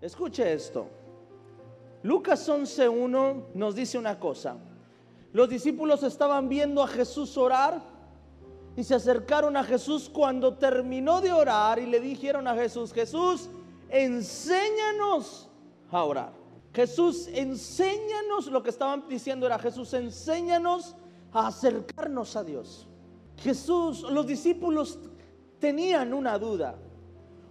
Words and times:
Escuche 0.00 0.52
esto. 0.52 0.86
Lucas 2.02 2.48
11.1 2.48 3.52
nos 3.54 3.74
dice 3.74 3.98
una 3.98 4.18
cosa. 4.18 4.56
Los 5.32 5.48
discípulos 5.48 6.02
estaban 6.02 6.48
viendo 6.48 6.82
a 6.82 6.88
Jesús 6.88 7.36
orar 7.36 7.82
y 8.76 8.82
se 8.82 8.94
acercaron 8.94 9.56
a 9.56 9.64
Jesús 9.64 10.08
cuando 10.08 10.54
terminó 10.54 11.20
de 11.20 11.32
orar 11.32 11.78
y 11.78 11.86
le 11.86 12.00
dijeron 12.00 12.48
a 12.48 12.54
Jesús, 12.54 12.92
Jesús, 12.92 13.50
enséñanos 13.90 15.50
a 15.90 16.04
orar. 16.04 16.32
Jesús, 16.72 17.28
enséñanos, 17.32 18.46
lo 18.46 18.62
que 18.62 18.70
estaban 18.70 19.06
diciendo 19.08 19.46
era 19.46 19.58
Jesús, 19.58 19.92
enséñanos 19.92 20.96
a 21.32 21.48
acercarnos 21.48 22.36
a 22.36 22.44
Dios. 22.44 22.86
Jesús, 23.36 24.02
los 24.02 24.26
discípulos 24.26 24.98
tenían 25.58 26.14
una 26.14 26.38
duda 26.38 26.78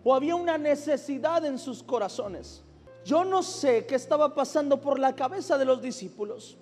o 0.03 0.13
había 0.13 0.35
una 0.35 0.57
necesidad 0.57 1.45
en 1.45 1.57
sus 1.57 1.83
corazones. 1.83 2.63
Yo 3.05 3.23
no 3.23 3.43
sé 3.43 3.85
qué 3.85 3.95
estaba 3.95 4.33
pasando 4.35 4.79
por 4.81 4.99
la 4.99 5.15
cabeza 5.15 5.57
de 5.57 5.65
los 5.65 5.81
discípulos, 5.81 6.57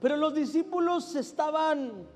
pero 0.00 0.16
los 0.16 0.34
discípulos 0.34 1.14
estaban 1.14 2.06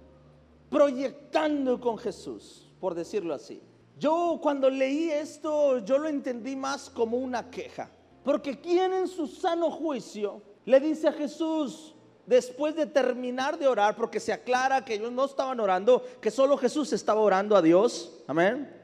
proyectando 0.69 1.81
con 1.81 1.99
Jesús, 1.99 2.73
por 2.81 2.95
decirlo 2.95 3.35
así. 3.35 3.63
Yo 3.99 4.39
cuando 4.43 4.71
leí 4.71 5.11
esto, 5.11 5.79
yo 5.79 5.99
lo 5.99 6.09
entendí 6.09 6.57
más 6.57 6.89
como 6.89 7.19
una 7.19 7.51
queja, 7.51 7.91
porque 8.25 8.61
¿quién 8.61 8.95
en 8.95 9.09
su 9.09 9.27
sano 9.27 9.71
juicio 9.71 10.43
le 10.65 10.81
dice 10.81 11.09
a 11.09 11.13
Jesús, 11.13 11.95
después 12.27 12.77
de 12.77 12.87
terminar 12.87 13.59
de 13.59 13.67
orar, 13.67 13.97
porque 13.97 14.21
se 14.21 14.33
aclara 14.33 14.85
que 14.85 14.95
ellos 14.95 15.13
no 15.13 15.25
estaban 15.25 15.59
orando, 15.61 16.05
que 16.21 16.31
solo 16.31 16.57
Jesús 16.57 16.93
estaba 16.93 17.21
orando 17.21 17.57
a 17.57 17.63
Dios, 17.63 18.23
amén? 18.27 18.80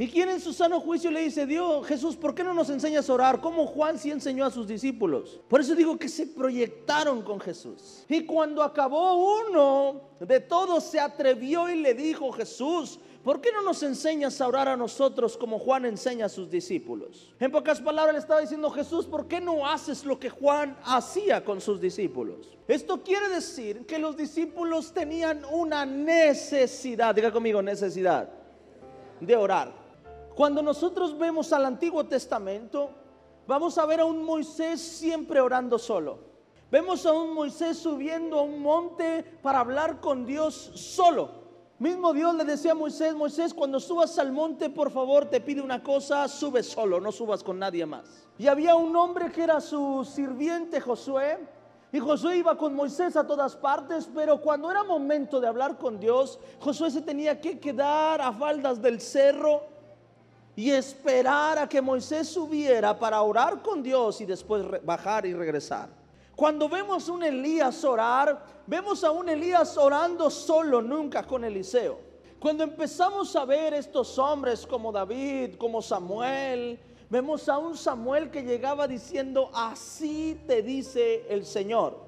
¿Y 0.00 0.06
quién 0.06 0.28
en 0.28 0.40
su 0.40 0.52
sano 0.52 0.80
juicio 0.80 1.10
le 1.10 1.22
dice, 1.22 1.44
Dios, 1.44 1.84
Jesús, 1.84 2.14
¿por 2.14 2.32
qué 2.32 2.44
no 2.44 2.54
nos 2.54 2.70
enseñas 2.70 3.10
a 3.10 3.14
orar? 3.14 3.40
Como 3.40 3.66
Juan 3.66 3.98
sí 3.98 4.12
enseñó 4.12 4.44
a 4.44 4.50
sus 4.50 4.68
discípulos. 4.68 5.40
Por 5.48 5.60
eso 5.60 5.74
digo 5.74 5.98
que 5.98 6.08
se 6.08 6.24
proyectaron 6.28 7.22
con 7.22 7.40
Jesús. 7.40 8.04
Y 8.08 8.24
cuando 8.24 8.62
acabó 8.62 9.40
uno 9.40 10.02
de 10.20 10.38
todos 10.38 10.84
se 10.84 11.00
atrevió 11.00 11.68
y 11.68 11.80
le 11.80 11.94
dijo, 11.94 12.30
Jesús, 12.30 13.00
¿por 13.24 13.40
qué 13.40 13.50
no 13.50 13.60
nos 13.62 13.82
enseñas 13.82 14.40
a 14.40 14.46
orar 14.46 14.68
a 14.68 14.76
nosotros 14.76 15.36
como 15.36 15.58
Juan 15.58 15.84
enseña 15.84 16.26
a 16.26 16.28
sus 16.28 16.48
discípulos? 16.48 17.34
En 17.40 17.50
pocas 17.50 17.80
palabras 17.80 18.14
le 18.14 18.20
estaba 18.20 18.40
diciendo 18.40 18.70
Jesús, 18.70 19.04
¿por 19.04 19.26
qué 19.26 19.40
no 19.40 19.66
haces 19.66 20.04
lo 20.04 20.20
que 20.20 20.30
Juan 20.30 20.78
hacía 20.84 21.44
con 21.44 21.60
sus 21.60 21.80
discípulos? 21.80 22.56
Esto 22.68 23.02
quiere 23.02 23.28
decir 23.30 23.84
que 23.84 23.98
los 23.98 24.16
discípulos 24.16 24.92
tenían 24.92 25.44
una 25.50 25.84
necesidad, 25.84 27.16
diga 27.16 27.32
conmigo 27.32 27.60
necesidad, 27.62 28.30
de 29.20 29.34
orar. 29.34 29.77
Cuando 30.38 30.62
nosotros 30.62 31.18
vemos 31.18 31.52
al 31.52 31.64
Antiguo 31.64 32.04
Testamento, 32.04 32.90
vamos 33.48 33.76
a 33.76 33.84
ver 33.86 33.98
a 33.98 34.04
un 34.04 34.22
Moisés 34.24 34.80
siempre 34.80 35.40
orando 35.40 35.80
solo. 35.80 36.20
Vemos 36.70 37.04
a 37.06 37.12
un 37.12 37.34
Moisés 37.34 37.76
subiendo 37.76 38.38
a 38.38 38.42
un 38.42 38.62
monte 38.62 39.24
para 39.42 39.58
hablar 39.58 40.00
con 40.00 40.24
Dios 40.24 40.54
solo. 40.76 41.30
Mismo 41.80 42.12
Dios 42.12 42.36
le 42.36 42.44
decía 42.44 42.70
a 42.70 42.76
Moisés, 42.76 43.16
Moisés, 43.16 43.52
cuando 43.52 43.80
subas 43.80 44.16
al 44.20 44.30
monte, 44.30 44.70
por 44.70 44.92
favor, 44.92 45.24
te 45.24 45.40
pide 45.40 45.60
una 45.60 45.82
cosa, 45.82 46.28
sube 46.28 46.62
solo, 46.62 47.00
no 47.00 47.10
subas 47.10 47.42
con 47.42 47.58
nadie 47.58 47.84
más. 47.84 48.28
Y 48.38 48.46
había 48.46 48.76
un 48.76 48.94
hombre 48.94 49.32
que 49.32 49.42
era 49.42 49.60
su 49.60 50.04
sirviente, 50.04 50.80
Josué, 50.80 51.36
y 51.90 51.98
Josué 51.98 52.36
iba 52.36 52.56
con 52.56 52.76
Moisés 52.76 53.16
a 53.16 53.26
todas 53.26 53.56
partes, 53.56 54.08
pero 54.14 54.40
cuando 54.40 54.70
era 54.70 54.84
momento 54.84 55.40
de 55.40 55.48
hablar 55.48 55.78
con 55.78 55.98
Dios, 55.98 56.38
Josué 56.60 56.92
se 56.92 57.02
tenía 57.02 57.40
que 57.40 57.58
quedar 57.58 58.20
a 58.20 58.32
faldas 58.32 58.80
del 58.80 59.00
cerro 59.00 59.77
y 60.58 60.72
esperar 60.72 61.56
a 61.56 61.68
que 61.68 61.80
Moisés 61.80 62.26
subiera 62.26 62.98
para 62.98 63.22
orar 63.22 63.62
con 63.62 63.80
Dios 63.80 64.20
y 64.20 64.26
después 64.26 64.64
bajar 64.84 65.24
y 65.24 65.32
regresar. 65.32 65.88
Cuando 66.34 66.68
vemos 66.68 67.08
a 67.08 67.12
un 67.12 67.22
Elías 67.22 67.84
orar, 67.84 68.44
vemos 68.66 69.04
a 69.04 69.12
un 69.12 69.28
Elías 69.28 69.78
orando 69.78 70.28
solo, 70.28 70.82
nunca 70.82 71.22
con 71.22 71.44
Eliseo. 71.44 72.00
Cuando 72.40 72.64
empezamos 72.64 73.36
a 73.36 73.44
ver 73.44 73.72
estos 73.72 74.18
hombres 74.18 74.66
como 74.66 74.90
David, 74.90 75.54
como 75.54 75.80
Samuel, 75.80 76.80
vemos 77.08 77.48
a 77.48 77.56
un 77.56 77.76
Samuel 77.76 78.28
que 78.28 78.42
llegaba 78.42 78.88
diciendo, 78.88 79.52
así 79.54 80.42
te 80.48 80.62
dice 80.62 81.24
el 81.28 81.46
Señor. 81.46 82.00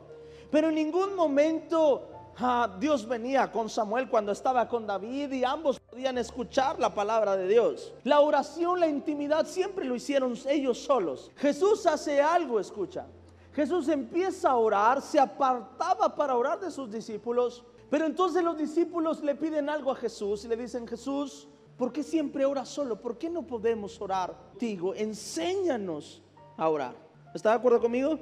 Pero 0.50 0.70
en 0.70 0.74
ningún 0.74 1.14
momento 1.14 2.09
ah, 2.38 2.76
Dios 2.78 3.06
venía 3.06 3.50
con 3.50 3.68
Samuel 3.68 4.08
cuando 4.08 4.32
estaba 4.32 4.68
con 4.68 4.86
David 4.86 5.32
y 5.32 5.44
ambos 5.44 5.80
podían 5.80 6.18
escuchar 6.18 6.78
la 6.78 6.94
palabra 6.94 7.36
de 7.36 7.48
Dios. 7.48 7.92
La 8.04 8.20
oración, 8.20 8.80
la 8.80 8.88
intimidad 8.88 9.46
siempre 9.46 9.84
lo 9.84 9.94
hicieron 9.94 10.34
ellos 10.48 10.78
solos. 10.78 11.30
Jesús 11.36 11.86
hace 11.86 12.20
algo, 12.20 12.60
escucha. 12.60 13.06
Jesús 13.52 13.88
empieza 13.88 14.50
a 14.50 14.56
orar, 14.56 15.02
se 15.02 15.18
apartaba 15.18 16.14
para 16.14 16.36
orar 16.36 16.60
de 16.60 16.70
sus 16.70 16.90
discípulos, 16.90 17.64
pero 17.90 18.06
entonces 18.06 18.44
los 18.44 18.56
discípulos 18.56 19.22
le 19.22 19.34
piden 19.34 19.68
algo 19.68 19.90
a 19.90 19.96
Jesús 19.96 20.44
y 20.44 20.48
le 20.48 20.56
dicen, 20.56 20.86
Jesús, 20.86 21.48
¿por 21.76 21.92
qué 21.92 22.02
siempre 22.02 22.44
oras 22.44 22.68
solo? 22.68 23.00
¿Por 23.00 23.18
qué 23.18 23.28
no 23.28 23.42
podemos 23.42 24.00
orar 24.00 24.34
contigo? 24.50 24.94
Enséñanos 24.94 26.22
a 26.56 26.68
orar. 26.68 26.94
¿Está 27.34 27.50
de 27.50 27.56
acuerdo 27.56 27.80
conmigo? 27.80 28.18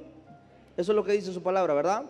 Eso 0.75 0.91
es 0.91 0.95
lo 0.95 1.03
que 1.03 1.11
dice 1.11 1.31
su 1.33 1.43
palabra, 1.43 1.73
¿verdad? 1.73 2.05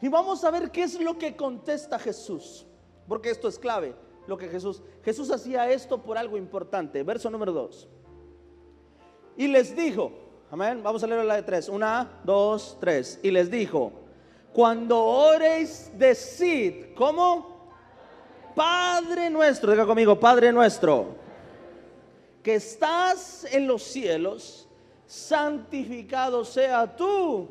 Y 0.00 0.08
vamos 0.08 0.44
a 0.44 0.50
ver 0.50 0.70
qué 0.70 0.82
es 0.82 1.00
lo 1.00 1.18
que 1.18 1.36
contesta 1.36 1.98
Jesús, 1.98 2.66
porque 3.08 3.30
esto 3.30 3.48
es 3.48 3.58
clave 3.58 3.94
lo 4.26 4.36
que 4.36 4.48
Jesús. 4.48 4.82
Jesús 5.04 5.30
hacía 5.30 5.70
esto 5.70 6.02
por 6.02 6.18
algo 6.18 6.36
importante. 6.36 7.02
Verso 7.02 7.30
número 7.30 7.52
2. 7.52 7.88
Y 9.36 9.48
les 9.48 9.74
dijo, 9.74 10.12
amén, 10.50 10.82
vamos 10.82 11.02
a 11.02 11.06
leer 11.06 11.24
la 11.24 11.36
de 11.36 11.42
3. 11.42 11.68
Una, 11.68 12.20
dos, 12.24 12.76
tres. 12.80 13.20
Y 13.22 13.30
les 13.30 13.50
dijo, 13.50 13.92
cuando 14.52 15.02
oréis, 15.02 15.90
decid, 15.96 16.94
¿cómo? 16.94 17.56
Padre 18.54 19.28
nuestro, 19.28 19.70
diga 19.70 19.84
conmigo, 19.84 20.18
Padre 20.18 20.50
nuestro, 20.50 21.08
que 22.42 22.54
estás 22.54 23.46
en 23.52 23.66
los 23.66 23.82
cielos, 23.82 24.66
santificado 25.06 26.42
sea 26.42 26.96
tu 26.96 27.48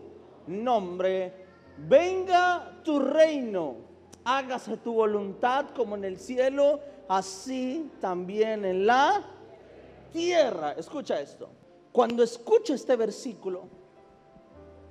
nombre, 0.48 1.45
venga 1.78 2.82
tu 2.84 3.00
reino 3.00 3.86
hágase 4.26 4.78
tu 4.78 4.94
voluntad 4.94 5.68
como 5.76 5.96
en 5.96 6.04
el 6.04 6.18
cielo, 6.18 6.82
así 7.08 7.90
también 8.02 8.66
en 8.66 8.86
la 8.86 9.24
tierra. 10.12 10.74
Escucha 10.74 11.22
esto. 11.22 11.48
Cuando 11.92 12.24
escucho 12.24 12.74
este 12.74 12.98
versículo, 12.98 13.70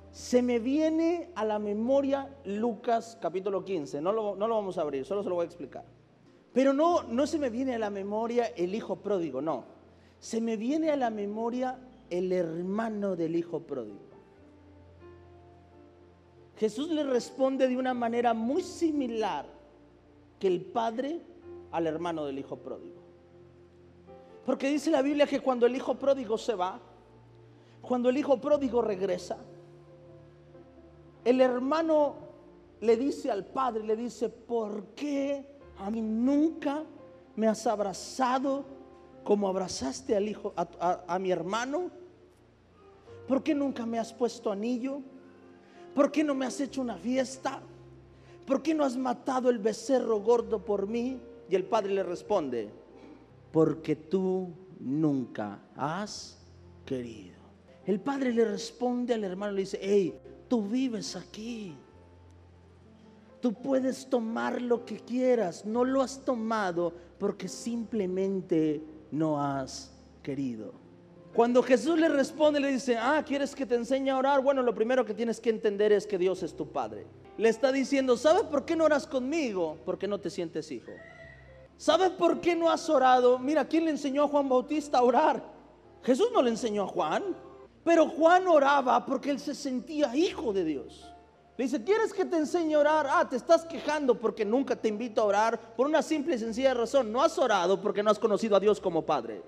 se 0.09 0.41
me 0.41 0.57
viene 0.57 1.29
a 1.35 1.43
la 1.43 1.59
memoria 1.59 2.33
Lucas 2.45 3.17
capítulo 3.21 3.63
15. 3.63 4.01
No 4.01 4.11
lo, 4.13 4.35
no 4.35 4.47
lo 4.47 4.55
vamos 4.55 4.77
a 4.77 4.81
abrir, 4.81 5.05
solo 5.05 5.21
se 5.21 5.29
lo 5.29 5.35
voy 5.35 5.43
a 5.43 5.47
explicar. 5.47 5.83
Pero 6.53 6.71
no, 6.71 7.03
no 7.03 7.27
se 7.27 7.37
me 7.37 7.49
viene 7.49 7.75
a 7.75 7.79
la 7.79 7.89
memoria 7.89 8.45
el 8.55 8.73
hijo 8.73 8.95
pródigo, 8.95 9.41
no. 9.41 9.65
Se 10.19 10.39
me 10.39 10.55
viene 10.55 10.89
a 10.89 10.95
la 10.95 11.09
memoria 11.09 11.77
el 12.09 12.31
hermano 12.31 13.17
del 13.17 13.35
hijo 13.35 13.59
pródigo. 13.59 14.14
Jesús 16.57 16.89
le 16.89 17.03
responde 17.03 17.67
de 17.67 17.77
una 17.77 17.93
manera 17.93 18.33
muy 18.33 18.63
similar 18.63 19.45
que 20.39 20.47
el 20.47 20.61
padre 20.61 21.21
al 21.71 21.87
hermano 21.87 22.25
del 22.25 22.39
hijo 22.39 22.57
pródigo. 22.57 23.01
Porque 24.45 24.69
dice 24.69 24.89
la 24.89 25.01
Biblia 25.01 25.27
que 25.27 25.41
cuando 25.41 25.65
el 25.65 25.75
hijo 25.75 25.95
pródigo 25.95 26.37
se 26.37 26.55
va, 26.55 26.79
cuando 27.81 28.09
el 28.09 28.17
hijo 28.17 28.39
pródigo 28.39 28.81
regresa, 28.81 29.37
el 31.25 31.41
hermano 31.41 32.15
le 32.79 32.95
dice 32.95 33.31
al 33.31 33.45
padre, 33.45 33.83
le 33.83 33.95
dice, 33.95 34.29
¿por 34.29 34.87
qué 34.95 35.45
a 35.79 35.89
mí 35.89 36.01
nunca 36.01 36.83
me 37.35 37.47
has 37.47 37.67
abrazado 37.67 38.63
como 39.23 39.47
abrazaste 39.47 40.15
al 40.15 40.29
hijo, 40.29 40.53
a, 40.55 41.03
a 41.07 41.19
mi 41.19 41.31
hermano? 41.31 41.89
¿Por 43.27 43.43
qué 43.43 43.55
nunca 43.55 43.85
me 43.85 43.97
has 43.99 44.13
puesto 44.13 44.51
anillo? 44.51 45.01
¿Por 45.95 46.11
qué 46.11 46.25
no 46.25 46.35
me 46.35 46.45
has 46.45 46.59
hecho 46.59 46.81
una 46.81 46.97
fiesta? 46.97 47.61
¿Por 48.45 48.61
qué 48.61 48.75
no 48.75 48.83
has 48.83 48.97
matado 48.97 49.49
el 49.49 49.57
becerro 49.57 50.19
gordo 50.19 50.63
por 50.63 50.87
mí? 50.87 51.19
Y 51.49 51.55
el 51.55 51.63
padre 51.63 51.93
le 51.93 52.03
responde, 52.03 52.69
porque 53.51 53.95
tú 53.95 54.49
nunca 54.79 55.59
has 55.75 56.37
querido. 56.85 57.37
El 57.85 58.01
padre 58.01 58.33
le 58.33 58.43
responde 58.43 59.13
al 59.13 59.23
hermano, 59.23 59.53
le 59.53 59.61
dice, 59.61 59.79
hey, 59.81 60.13
tú 60.49 60.67
vives 60.67 61.15
aquí. 61.15 61.75
Tú 63.39 63.53
puedes 63.53 64.09
tomar 64.09 64.61
lo 64.61 64.85
que 64.85 64.97
quieras. 64.97 65.65
No 65.65 65.85
lo 65.85 66.01
has 66.01 66.25
tomado 66.25 66.93
porque 67.17 67.47
simplemente 67.47 68.83
no 69.11 69.41
has 69.41 69.93
querido. 70.21 70.84
Cuando 71.35 71.61
Jesús 71.61 71.99
le 71.99 72.07
responde, 72.07 72.61
le 72.61 72.69
dice, 72.69 72.97
ah, 72.97 73.21
¿quieres 73.27 73.53
que 73.53 73.65
te 73.65 73.75
enseñe 73.75 74.09
a 74.09 74.17
orar? 74.17 74.41
Bueno, 74.41 74.61
lo 74.61 74.73
primero 74.73 75.03
que 75.03 75.13
tienes 75.13 75.41
que 75.41 75.49
entender 75.49 75.91
es 75.91 76.07
que 76.07 76.17
Dios 76.17 76.41
es 76.43 76.55
tu 76.55 76.71
Padre. 76.71 77.05
Le 77.37 77.49
está 77.49 77.73
diciendo, 77.73 78.15
¿sabes 78.15 78.43
por 78.43 78.63
qué 78.63 78.77
no 78.77 78.85
oras 78.85 79.05
conmigo? 79.05 79.77
Porque 79.83 80.07
no 80.07 80.17
te 80.17 80.29
sientes 80.29 80.71
hijo. 80.71 80.93
¿Sabes 81.75 82.11
por 82.11 82.39
qué 82.39 82.55
no 82.55 82.69
has 82.69 82.89
orado? 82.89 83.37
Mira, 83.37 83.65
¿quién 83.65 83.83
le 83.83 83.91
enseñó 83.91 84.23
a 84.23 84.27
Juan 84.29 84.47
Bautista 84.47 84.99
a 84.99 85.03
orar? 85.03 85.43
Jesús 86.03 86.29
no 86.33 86.41
le 86.41 86.51
enseñó 86.51 86.83
a 86.83 86.87
Juan. 86.87 87.23
Pero 87.83 88.07
Juan 88.07 88.47
oraba 88.47 89.05
porque 89.05 89.29
él 89.29 89.41
se 89.41 89.53
sentía 89.53 90.15
hijo 90.15 90.53
de 90.53 90.63
Dios. 90.63 91.13
Le 91.57 91.65
dice, 91.65 91.83
¿quieres 91.83 92.13
que 92.13 92.23
te 92.23 92.37
enseñe 92.37 92.75
a 92.75 92.79
orar? 92.79 93.07
Ah, 93.09 93.27
te 93.29 93.35
estás 93.35 93.65
quejando 93.65 94.17
porque 94.17 94.45
nunca 94.45 94.77
te 94.77 94.87
invito 94.87 95.19
a 95.19 95.25
orar 95.25 95.75
por 95.75 95.85
una 95.85 96.01
simple 96.01 96.35
y 96.35 96.39
sencilla 96.39 96.73
razón. 96.73 97.11
No 97.11 97.21
has 97.21 97.37
orado 97.37 97.81
porque 97.81 98.01
no 98.01 98.09
has 98.09 98.19
conocido 98.19 98.55
a 98.55 98.61
Dios 98.61 98.79
como 98.79 99.05
Padre. 99.05 99.43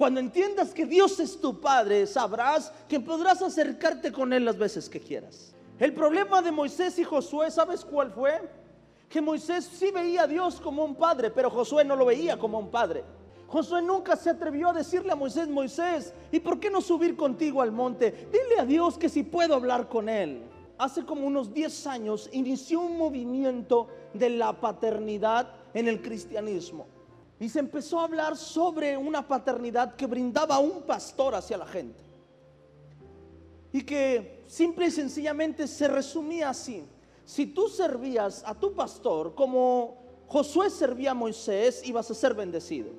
Cuando 0.00 0.18
entiendas 0.18 0.72
que 0.72 0.86
Dios 0.86 1.20
es 1.20 1.38
tu 1.38 1.60
Padre, 1.60 2.06
sabrás 2.06 2.72
que 2.88 2.98
podrás 2.98 3.42
acercarte 3.42 4.10
con 4.10 4.32
Él 4.32 4.46
las 4.46 4.56
veces 4.56 4.88
que 4.88 4.98
quieras. 4.98 5.54
El 5.78 5.92
problema 5.92 6.40
de 6.40 6.50
Moisés 6.50 6.98
y 6.98 7.04
Josué, 7.04 7.50
¿sabes 7.50 7.84
cuál 7.84 8.10
fue? 8.10 8.40
Que 9.10 9.20
Moisés 9.20 9.66
sí 9.66 9.90
veía 9.90 10.22
a 10.22 10.26
Dios 10.26 10.58
como 10.58 10.86
un 10.86 10.94
padre, 10.94 11.30
pero 11.30 11.50
Josué 11.50 11.84
no 11.84 11.96
lo 11.96 12.06
veía 12.06 12.38
como 12.38 12.58
un 12.58 12.70
padre. 12.70 13.04
Josué 13.46 13.82
nunca 13.82 14.16
se 14.16 14.30
atrevió 14.30 14.70
a 14.70 14.72
decirle 14.72 15.12
a 15.12 15.16
Moisés, 15.16 15.48
Moisés, 15.48 16.14
¿y 16.32 16.40
por 16.40 16.58
qué 16.58 16.70
no 16.70 16.80
subir 16.80 17.14
contigo 17.14 17.60
al 17.60 17.70
monte? 17.70 18.30
Dile 18.32 18.58
a 18.58 18.64
Dios 18.64 18.96
que 18.96 19.10
si 19.10 19.22
puedo 19.22 19.54
hablar 19.54 19.86
con 19.90 20.08
él. 20.08 20.44
Hace 20.78 21.04
como 21.04 21.26
unos 21.26 21.52
10 21.52 21.86
años 21.88 22.30
inició 22.32 22.80
un 22.80 22.96
movimiento 22.96 23.88
de 24.14 24.30
la 24.30 24.58
paternidad 24.58 25.52
en 25.74 25.88
el 25.88 26.00
cristianismo. 26.00 26.86
Y 27.40 27.48
se 27.48 27.58
empezó 27.58 27.98
a 27.98 28.04
hablar 28.04 28.36
sobre 28.36 28.96
una 28.98 29.26
paternidad 29.26 29.96
que 29.96 30.06
brindaba 30.06 30.58
un 30.58 30.82
pastor 30.82 31.34
hacia 31.34 31.56
la 31.56 31.66
gente. 31.66 32.04
Y 33.72 33.82
que 33.82 34.44
simple 34.46 34.86
y 34.86 34.90
sencillamente 34.90 35.66
se 35.66 35.88
resumía 35.88 36.50
así. 36.50 36.84
Si 37.24 37.46
tú 37.46 37.68
servías 37.68 38.42
a 38.44 38.54
tu 38.54 38.74
pastor 38.74 39.34
como 39.34 39.96
Josué 40.26 40.68
servía 40.68 41.12
a 41.12 41.14
Moisés, 41.14 41.82
ibas 41.84 42.10
a 42.10 42.14
ser 42.14 42.34
bendecido. 42.34 42.90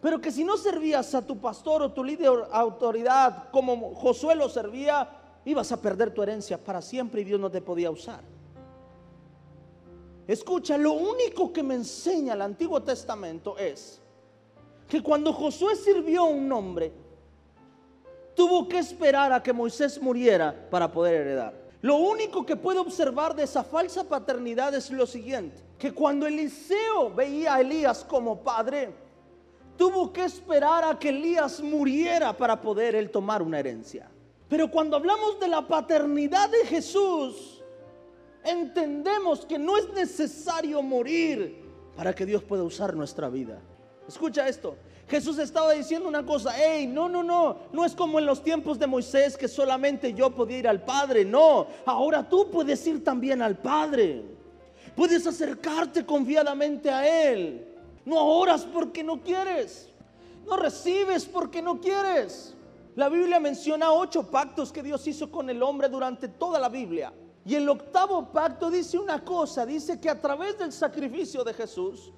Pero 0.00 0.20
que 0.20 0.30
si 0.30 0.44
no 0.44 0.56
servías 0.56 1.14
a 1.14 1.26
tu 1.26 1.38
pastor 1.38 1.82
o 1.82 1.92
tu 1.92 2.04
líder 2.04 2.30
autoridad 2.52 3.50
como 3.50 3.94
Josué 3.96 4.36
lo 4.36 4.48
servía, 4.48 5.08
ibas 5.44 5.72
a 5.72 5.80
perder 5.80 6.14
tu 6.14 6.22
herencia 6.22 6.56
para 6.56 6.80
siempre 6.80 7.22
y 7.22 7.24
Dios 7.24 7.40
no 7.40 7.50
te 7.50 7.60
podía 7.60 7.90
usar. 7.90 8.22
Escucha, 10.30 10.78
lo 10.78 10.92
único 10.92 11.52
que 11.52 11.60
me 11.60 11.74
enseña 11.74 12.34
el 12.34 12.42
Antiguo 12.42 12.80
Testamento 12.80 13.58
es 13.58 14.00
que 14.86 15.02
cuando 15.02 15.32
Josué 15.32 15.74
sirvió 15.74 16.20
a 16.20 16.28
un 16.28 16.52
hombre, 16.52 16.92
tuvo 18.36 18.68
que 18.68 18.78
esperar 18.78 19.32
a 19.32 19.42
que 19.42 19.52
Moisés 19.52 20.00
muriera 20.00 20.68
para 20.70 20.92
poder 20.92 21.22
heredar. 21.22 21.52
Lo 21.82 21.96
único 21.96 22.46
que 22.46 22.54
puedo 22.54 22.80
observar 22.80 23.34
de 23.34 23.42
esa 23.42 23.64
falsa 23.64 24.04
paternidad 24.04 24.72
es 24.72 24.92
lo 24.92 25.04
siguiente, 25.04 25.64
que 25.76 25.92
cuando 25.92 26.28
Eliseo 26.28 27.12
veía 27.12 27.56
a 27.56 27.60
Elías 27.60 28.04
como 28.04 28.40
padre, 28.40 28.94
tuvo 29.76 30.12
que 30.12 30.22
esperar 30.22 30.84
a 30.84 30.96
que 30.96 31.08
Elías 31.08 31.60
muriera 31.60 32.36
para 32.36 32.60
poder 32.60 32.94
él 32.94 33.10
tomar 33.10 33.42
una 33.42 33.58
herencia. 33.58 34.08
Pero 34.48 34.70
cuando 34.70 34.96
hablamos 34.96 35.40
de 35.40 35.48
la 35.48 35.66
paternidad 35.66 36.48
de 36.50 36.66
Jesús, 36.66 37.59
entendemos 38.44 39.44
que 39.46 39.58
no 39.58 39.76
es 39.76 39.92
necesario 39.92 40.82
morir 40.82 41.62
para 41.96 42.14
que 42.14 42.26
Dios 42.26 42.42
pueda 42.42 42.62
usar 42.62 42.94
nuestra 42.94 43.28
vida. 43.28 43.60
Escucha 44.08 44.48
esto. 44.48 44.76
Jesús 45.08 45.38
estaba 45.38 45.72
diciendo 45.72 46.08
una 46.08 46.24
cosa, 46.24 46.52
hey, 46.56 46.86
no, 46.86 47.08
no, 47.08 47.22
no, 47.22 47.56
no 47.72 47.84
es 47.84 47.94
como 47.94 48.20
en 48.20 48.26
los 48.26 48.44
tiempos 48.44 48.78
de 48.78 48.86
Moisés 48.86 49.36
que 49.36 49.48
solamente 49.48 50.14
yo 50.14 50.30
podía 50.30 50.58
ir 50.58 50.68
al 50.68 50.84
Padre, 50.84 51.24
no, 51.24 51.66
ahora 51.84 52.28
tú 52.28 52.48
puedes 52.48 52.86
ir 52.86 53.02
también 53.02 53.42
al 53.42 53.58
Padre, 53.58 54.22
puedes 54.94 55.26
acercarte 55.26 56.06
confiadamente 56.06 56.90
a 56.90 57.30
Él. 57.32 57.66
No 58.04 58.24
oras 58.24 58.64
porque 58.64 59.02
no 59.02 59.20
quieres. 59.20 59.88
No 60.46 60.56
recibes 60.56 61.26
porque 61.26 61.60
no 61.60 61.80
quieres. 61.80 62.54
La 62.96 63.08
Biblia 63.08 63.38
menciona 63.38 63.92
ocho 63.92 64.30
pactos 64.30 64.72
que 64.72 64.82
Dios 64.82 65.06
hizo 65.06 65.30
con 65.30 65.48
el 65.50 65.62
hombre 65.62 65.88
durante 65.88 66.28
toda 66.28 66.58
la 66.58 66.68
Biblia. 66.68 67.12
Y 67.44 67.54
el 67.54 67.68
octavo 67.68 68.30
pacto 68.30 68.70
dice 68.70 68.98
una 68.98 69.24
cosa, 69.24 69.64
dice 69.64 70.00
que 70.00 70.10
a 70.10 70.20
través 70.20 70.58
del 70.58 70.72
sacrificio 70.72 71.42
de 71.42 71.54
Jesús, 71.54 72.12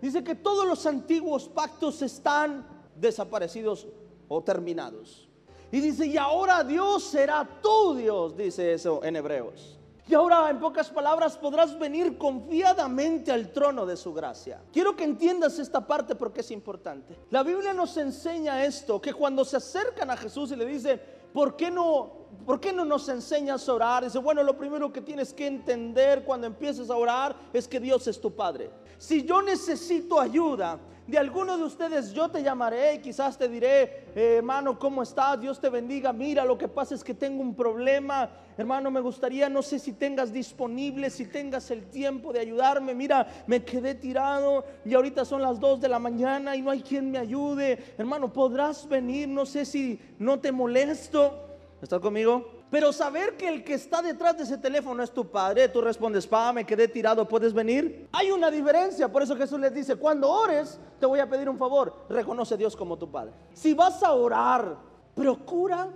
dice 0.00 0.24
que 0.24 0.34
todos 0.34 0.66
los 0.66 0.84
antiguos 0.86 1.48
pactos 1.48 2.02
están 2.02 2.66
desaparecidos 2.96 3.86
o 4.26 4.42
terminados. 4.42 5.28
Y 5.70 5.80
dice, 5.80 6.06
y 6.06 6.16
ahora 6.16 6.64
Dios 6.64 7.04
será 7.04 7.46
tu 7.62 7.94
Dios, 7.94 8.36
dice 8.36 8.72
eso 8.72 9.04
en 9.04 9.16
Hebreos. 9.16 9.78
Y 10.08 10.14
ahora, 10.14 10.48
en 10.48 10.58
pocas 10.58 10.88
palabras, 10.88 11.36
podrás 11.36 11.78
venir 11.78 12.16
confiadamente 12.16 13.30
al 13.30 13.52
trono 13.52 13.84
de 13.84 13.94
su 13.94 14.14
gracia. 14.14 14.62
Quiero 14.72 14.96
que 14.96 15.04
entiendas 15.04 15.58
esta 15.58 15.86
parte 15.86 16.14
porque 16.14 16.40
es 16.40 16.50
importante. 16.50 17.14
La 17.28 17.42
Biblia 17.42 17.74
nos 17.74 17.94
enseña 17.98 18.64
esto, 18.64 19.02
que 19.02 19.12
cuando 19.12 19.44
se 19.44 19.58
acercan 19.58 20.10
a 20.10 20.16
Jesús 20.16 20.50
y 20.50 20.56
le 20.56 20.64
dicen, 20.64 20.98
¿por 21.32 21.56
qué 21.56 21.70
no, 21.70 22.12
por 22.46 22.60
qué 22.60 22.72
no 22.72 22.84
nos 22.84 23.08
enseñas 23.08 23.68
a 23.68 23.74
orar? 23.74 24.04
Dice, 24.04 24.18
bueno, 24.18 24.42
lo 24.42 24.56
primero 24.56 24.92
que 24.92 25.00
tienes 25.00 25.32
que 25.32 25.46
entender 25.46 26.24
cuando 26.24 26.46
empieces 26.46 26.90
a 26.90 26.96
orar 26.96 27.36
es 27.52 27.66
que 27.68 27.80
Dios 27.80 28.06
es 28.06 28.20
tu 28.20 28.34
Padre. 28.34 28.70
Si 28.98 29.24
yo 29.24 29.40
necesito 29.40 30.20
ayuda, 30.20 30.78
de 31.06 31.16
alguno 31.16 31.56
de 31.56 31.64
ustedes 31.64 32.12
yo 32.12 32.28
te 32.28 32.42
llamaré 32.42 32.96
y 32.96 32.98
quizás 32.98 33.38
te 33.38 33.48
diré, 33.48 34.08
eh, 34.14 34.34
hermano, 34.38 34.78
¿cómo 34.78 35.02
estás? 35.02 35.40
Dios 35.40 35.58
te 35.58 35.70
bendiga. 35.70 36.12
Mira, 36.12 36.44
lo 36.44 36.58
que 36.58 36.68
pasa 36.68 36.94
es 36.94 37.02
que 37.02 37.14
tengo 37.14 37.40
un 37.40 37.54
problema. 37.54 38.28
Hermano, 38.58 38.90
me 38.90 39.00
gustaría, 39.00 39.48
no 39.48 39.62
sé 39.62 39.78
si 39.78 39.92
tengas 39.92 40.32
disponible, 40.32 41.08
si 41.08 41.24
tengas 41.24 41.70
el 41.70 41.88
tiempo 41.88 42.30
de 42.32 42.40
ayudarme. 42.40 42.94
Mira, 42.94 43.26
me 43.46 43.64
quedé 43.64 43.94
tirado 43.94 44.66
y 44.84 44.92
ahorita 44.94 45.24
son 45.24 45.40
las 45.40 45.58
2 45.58 45.80
de 45.80 45.88
la 45.88 45.98
mañana 45.98 46.56
y 46.56 46.60
no 46.60 46.70
hay 46.70 46.82
quien 46.82 47.10
me 47.10 47.18
ayude. 47.18 47.94
Hermano, 47.96 48.30
podrás 48.30 48.86
venir, 48.86 49.28
no 49.28 49.46
sé 49.46 49.64
si 49.64 49.98
no 50.18 50.40
te 50.40 50.52
molesto. 50.52 51.56
¿Estás 51.80 52.00
conmigo? 52.00 52.57
Pero 52.70 52.92
saber 52.92 53.36
que 53.36 53.48
el 53.48 53.64
que 53.64 53.74
está 53.74 54.02
detrás 54.02 54.36
de 54.36 54.42
ese 54.42 54.58
teléfono 54.58 55.02
es 55.02 55.10
tu 55.10 55.30
padre, 55.30 55.68
tú 55.68 55.80
respondes, 55.80 56.26
pa, 56.26 56.52
me 56.52 56.66
quedé 56.66 56.88
tirado, 56.88 57.26
¿puedes 57.26 57.54
venir? 57.54 58.08
Hay 58.12 58.30
una 58.30 58.50
diferencia, 58.50 59.10
por 59.10 59.22
eso 59.22 59.34
Jesús 59.36 59.58
les 59.58 59.72
dice, 59.72 59.96
cuando 59.96 60.30
ores, 60.30 60.78
te 61.00 61.06
voy 61.06 61.20
a 61.20 61.28
pedir 61.28 61.48
un 61.48 61.56
favor, 61.56 62.04
reconoce 62.10 62.54
a 62.54 62.56
Dios 62.58 62.76
como 62.76 62.98
tu 62.98 63.10
padre. 63.10 63.32
Si 63.54 63.72
vas 63.72 64.02
a 64.02 64.12
orar, 64.12 64.76
procura 65.14 65.88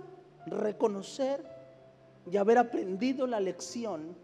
reconocer 0.47 1.45
y 2.31 2.37
haber 2.37 2.57
aprendido 2.57 3.27
la 3.27 3.39
lección 3.39 4.15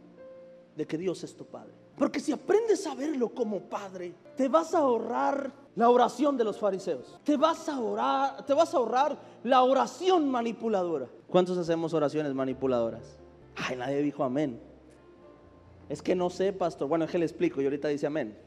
de 0.75 0.87
que 0.87 0.97
Dios 0.97 1.23
es 1.23 1.35
tu 1.35 1.45
padre. 1.45 1.73
Porque 1.97 2.19
si 2.19 2.31
aprendes 2.31 2.87
a 2.87 2.95
verlo 2.95 3.29
como 3.29 3.59
padre, 3.59 4.13
te 4.37 4.47
vas 4.47 4.73
a 4.73 4.79
ahorrar 4.79 5.51
la 5.79 5.89
oración 5.89 6.35
de 6.35 6.43
los 6.43 6.57
fariseos. 6.59 7.17
Te 7.23 7.37
vas 7.37 7.69
a 7.69 7.79
orar, 7.79 8.45
te 8.45 8.53
vas 8.53 8.73
a 8.73 8.77
ahorrar 8.77 9.17
la 9.45 9.63
oración 9.63 10.29
manipuladora. 10.29 11.07
¿Cuántos 11.29 11.57
hacemos 11.57 11.93
oraciones 11.93 12.33
manipuladoras? 12.33 13.17
Ay, 13.55 13.77
nadie 13.77 14.01
dijo 14.01 14.25
amén. 14.25 14.59
Es 15.87 16.01
que 16.01 16.15
no 16.15 16.29
sé, 16.29 16.51
pastor. 16.51 16.89
Bueno, 16.89 17.05
es 17.05 17.11
que 17.11 17.17
le 17.17 17.23
explico 17.23 17.61
y 17.61 17.63
ahorita 17.63 17.87
dice 17.87 18.07
amén. 18.07 18.37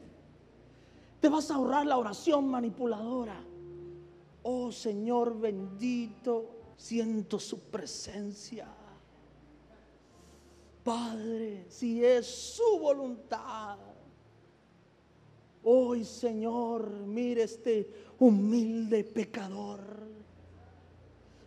Te 1.19 1.27
vas 1.27 1.49
a 1.49 1.55
ahorrar 1.55 1.87
la 1.87 1.97
oración 1.97 2.47
manipuladora. 2.49 3.43
Oh 4.43 4.71
Señor 4.71 5.35
bendito, 5.39 6.51
siento 6.77 7.39
su 7.39 7.61
presencia. 7.61 8.67
Padre, 10.83 11.65
si 11.67 12.05
es 12.05 12.27
su 12.27 12.77
voluntad. 12.77 13.79
Hoy, 15.63 16.03
Señor, 16.03 16.89
mire 17.05 17.43
este 17.43 17.89
humilde 18.19 19.03
pecador 19.03 19.93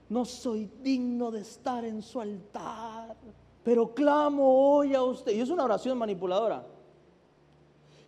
no 0.09 0.25
soy 0.25 0.71
digno 0.83 1.31
de 1.31 1.41
estar 1.41 1.85
en 1.85 2.01
su 2.01 2.21
altar, 2.21 3.17
pero 3.65 3.93
clamo 3.93 4.77
hoy 4.77 4.95
a 4.95 5.03
usted. 5.03 5.33
Y 5.33 5.41
es 5.41 5.51
una 5.51 5.65
oración 5.65 5.99
manipuladora. 5.99 6.65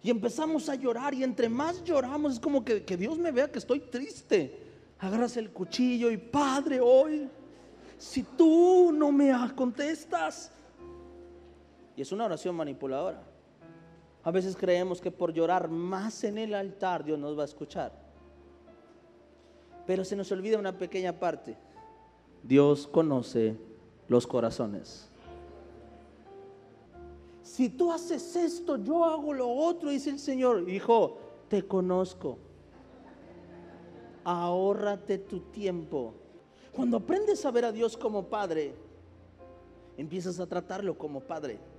Y 0.03 0.11
empezamos 0.11 0.69
a 0.69 0.77
llorar 0.77 1.12
y 1.12 1.25
entre 1.25 1.49
más 1.49 1.83
lloramos 1.83 2.35
es 2.35 2.41
como 2.41 2.65
que, 2.65 2.85
que 2.85 2.97
Dios 2.97 3.19
me 3.19 3.33
vea 3.33 3.50
que 3.50 3.59
estoy 3.59 3.81
triste. 3.81 4.67
Agarras 5.00 5.37
el 5.37 5.50
cuchillo 5.50 6.11
y 6.11 6.17
Padre, 6.17 6.81
hoy, 6.81 7.29
si 7.99 8.23
tú 8.23 8.93
no 8.93 9.11
me 9.11 9.33
contestas. 9.57 10.53
Y 11.97 12.03
es 12.03 12.12
una 12.12 12.27
oración 12.27 12.55
manipuladora. 12.55 13.27
A 14.28 14.30
veces 14.30 14.54
creemos 14.54 15.00
que 15.00 15.11
por 15.11 15.32
llorar 15.32 15.70
más 15.70 16.23
en 16.23 16.37
el 16.37 16.52
altar 16.52 17.02
Dios 17.02 17.18
nos 17.18 17.35
va 17.35 17.40
a 17.40 17.44
escuchar. 17.47 17.92
Pero 19.87 20.04
se 20.04 20.16
nos 20.16 20.30
olvida 20.30 20.58
una 20.58 20.76
pequeña 20.76 21.18
parte. 21.18 21.56
Dios 22.42 22.87
conoce 22.87 23.56
los 24.06 24.26
corazones. 24.26 25.08
Si 27.42 27.70
tú 27.70 27.90
haces 27.90 28.37
esto, 28.37 28.76
yo 28.76 29.02
hago 29.06 29.32
lo 29.32 29.49
otro, 29.49 29.88
dice 29.88 30.11
el 30.11 30.18
Señor. 30.18 30.68
Hijo, 30.68 31.16
te 31.49 31.62
conozco. 31.62 32.37
Ahórrate 34.25 35.16
tu 35.16 35.40
tiempo. 35.40 36.12
Cuando 36.76 36.99
aprendes 36.99 37.47
a 37.47 37.50
ver 37.50 37.64
a 37.64 37.73
Dios 37.73 37.97
como 37.97 38.26
Padre, 38.26 38.75
empiezas 39.97 40.38
a 40.38 40.47
tratarlo 40.47 40.99
como 40.99 41.20
Padre. 41.20 41.77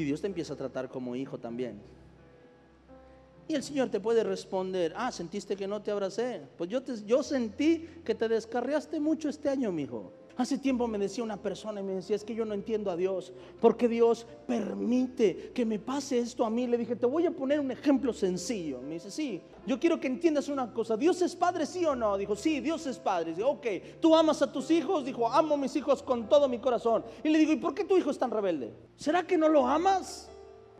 Y 0.00 0.04
Dios 0.04 0.22
te 0.22 0.26
empieza 0.26 0.54
a 0.54 0.56
tratar 0.56 0.88
como 0.88 1.14
hijo 1.14 1.38
también. 1.38 1.78
Y 3.46 3.54
el 3.54 3.62
Señor 3.62 3.90
te 3.90 4.00
puede 4.00 4.24
responder, 4.24 4.94
ah, 4.96 5.12
sentiste 5.12 5.56
que 5.56 5.66
no 5.66 5.82
te 5.82 5.90
abracé. 5.90 6.40
Pues 6.56 6.70
yo, 6.70 6.82
te, 6.82 7.04
yo 7.04 7.22
sentí 7.22 7.86
que 8.04 8.14
te 8.14 8.28
descarriaste 8.28 8.98
mucho 8.98 9.28
este 9.28 9.50
año, 9.50 9.70
mi 9.72 9.82
hijo. 9.82 10.12
Hace 10.40 10.56
tiempo 10.56 10.88
me 10.88 10.96
decía 10.96 11.22
una 11.22 11.36
persona 11.36 11.80
y 11.80 11.82
me 11.82 11.92
decía, 11.92 12.16
es 12.16 12.24
que 12.24 12.34
yo 12.34 12.46
no 12.46 12.54
entiendo 12.54 12.90
a 12.90 12.96
Dios, 12.96 13.30
porque 13.60 13.88
Dios 13.88 14.26
permite 14.46 15.52
que 15.52 15.66
me 15.66 15.78
pase 15.78 16.18
esto 16.18 16.46
a 16.46 16.48
mí. 16.48 16.66
Le 16.66 16.78
dije, 16.78 16.96
te 16.96 17.04
voy 17.04 17.26
a 17.26 17.30
poner 17.30 17.60
un 17.60 17.70
ejemplo 17.70 18.14
sencillo. 18.14 18.80
Me 18.80 18.94
dice, 18.94 19.10
sí, 19.10 19.42
yo 19.66 19.78
quiero 19.78 20.00
que 20.00 20.06
entiendas 20.06 20.48
una 20.48 20.72
cosa. 20.72 20.96
¿Dios 20.96 21.20
es 21.20 21.36
padre, 21.36 21.66
sí 21.66 21.84
o 21.84 21.94
no? 21.94 22.16
Dijo, 22.16 22.34
sí, 22.36 22.60
Dios 22.60 22.86
es 22.86 22.98
padre. 22.98 23.34
Dijo, 23.34 23.50
ok, 23.50 23.66
¿tú 24.00 24.16
amas 24.16 24.40
a 24.40 24.50
tus 24.50 24.70
hijos? 24.70 25.04
Dijo, 25.04 25.30
amo 25.30 25.56
a 25.56 25.58
mis 25.58 25.76
hijos 25.76 26.02
con 26.02 26.26
todo 26.26 26.48
mi 26.48 26.58
corazón. 26.58 27.04
Y 27.22 27.28
le 27.28 27.38
digo, 27.38 27.52
¿y 27.52 27.56
por 27.56 27.74
qué 27.74 27.84
tu 27.84 27.98
hijo 27.98 28.10
es 28.10 28.16
tan 28.16 28.30
rebelde? 28.30 28.72
¿Será 28.96 29.26
que 29.26 29.36
no 29.36 29.46
lo 29.46 29.66
amas? 29.66 30.30